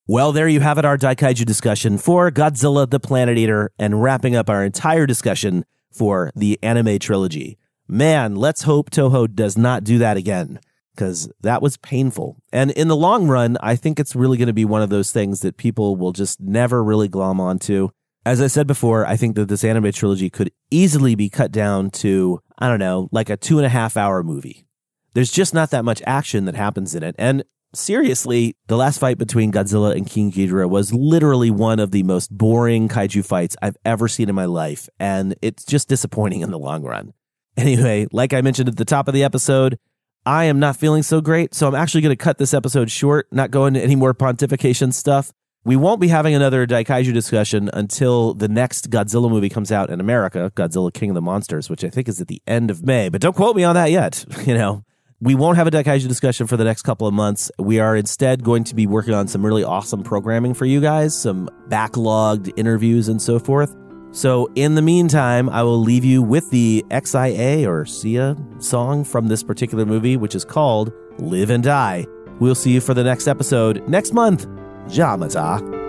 [0.07, 4.35] Well, there you have it, our Daikaiju discussion for Godzilla the Planet Eater, and wrapping
[4.35, 7.59] up our entire discussion for the anime trilogy.
[7.87, 10.59] Man, let's hope Toho does not do that again
[10.95, 12.37] because that was painful.
[12.51, 15.11] And in the long run, I think it's really going to be one of those
[15.11, 17.89] things that people will just never really glom onto.
[18.25, 21.91] As I said before, I think that this anime trilogy could easily be cut down
[21.91, 24.65] to, I don't know, like a two and a half hour movie.
[25.13, 27.13] There's just not that much action that happens in it.
[27.19, 27.43] And
[27.75, 32.35] seriously, the last fight between Godzilla and King Ghidorah was literally one of the most
[32.35, 34.89] boring kaiju fights I've ever seen in my life.
[34.99, 37.13] And it's just disappointing in the long run.
[37.57, 39.79] Anyway, like I mentioned at the top of the episode,
[40.25, 43.27] I am not feeling so great, so I'm actually going to cut this episode short,
[43.31, 45.31] not go into any more pontification stuff.
[45.63, 49.99] We won't be having another Daikaiju discussion until the next Godzilla movie comes out in
[49.99, 53.09] America, Godzilla King of the Monsters, which I think is at the end of May.
[53.09, 54.25] But don't quote me on that yet.
[54.45, 54.83] You know,
[55.21, 57.49] we won't have a Daikaiju discussion for the next couple of months.
[57.57, 61.19] We are instead going to be working on some really awesome programming for you guys,
[61.19, 63.75] some backlogged interviews and so forth.
[64.15, 69.27] So, in the meantime, I will leave you with the XAI or SIA song from
[69.27, 72.07] this particular movie, which is called Live and Die.
[72.39, 74.47] We'll see you for the next episode next month.
[74.87, 75.84] Jamata.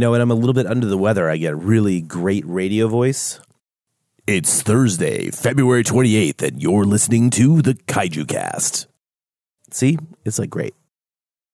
[0.00, 2.46] You know, when I'm a little bit under the weather, I get a really great
[2.46, 3.38] radio voice.
[4.26, 8.86] It's Thursday, February 28th, and you're listening to the Kaiju Cast.
[9.70, 9.98] See?
[10.24, 10.72] It's like great.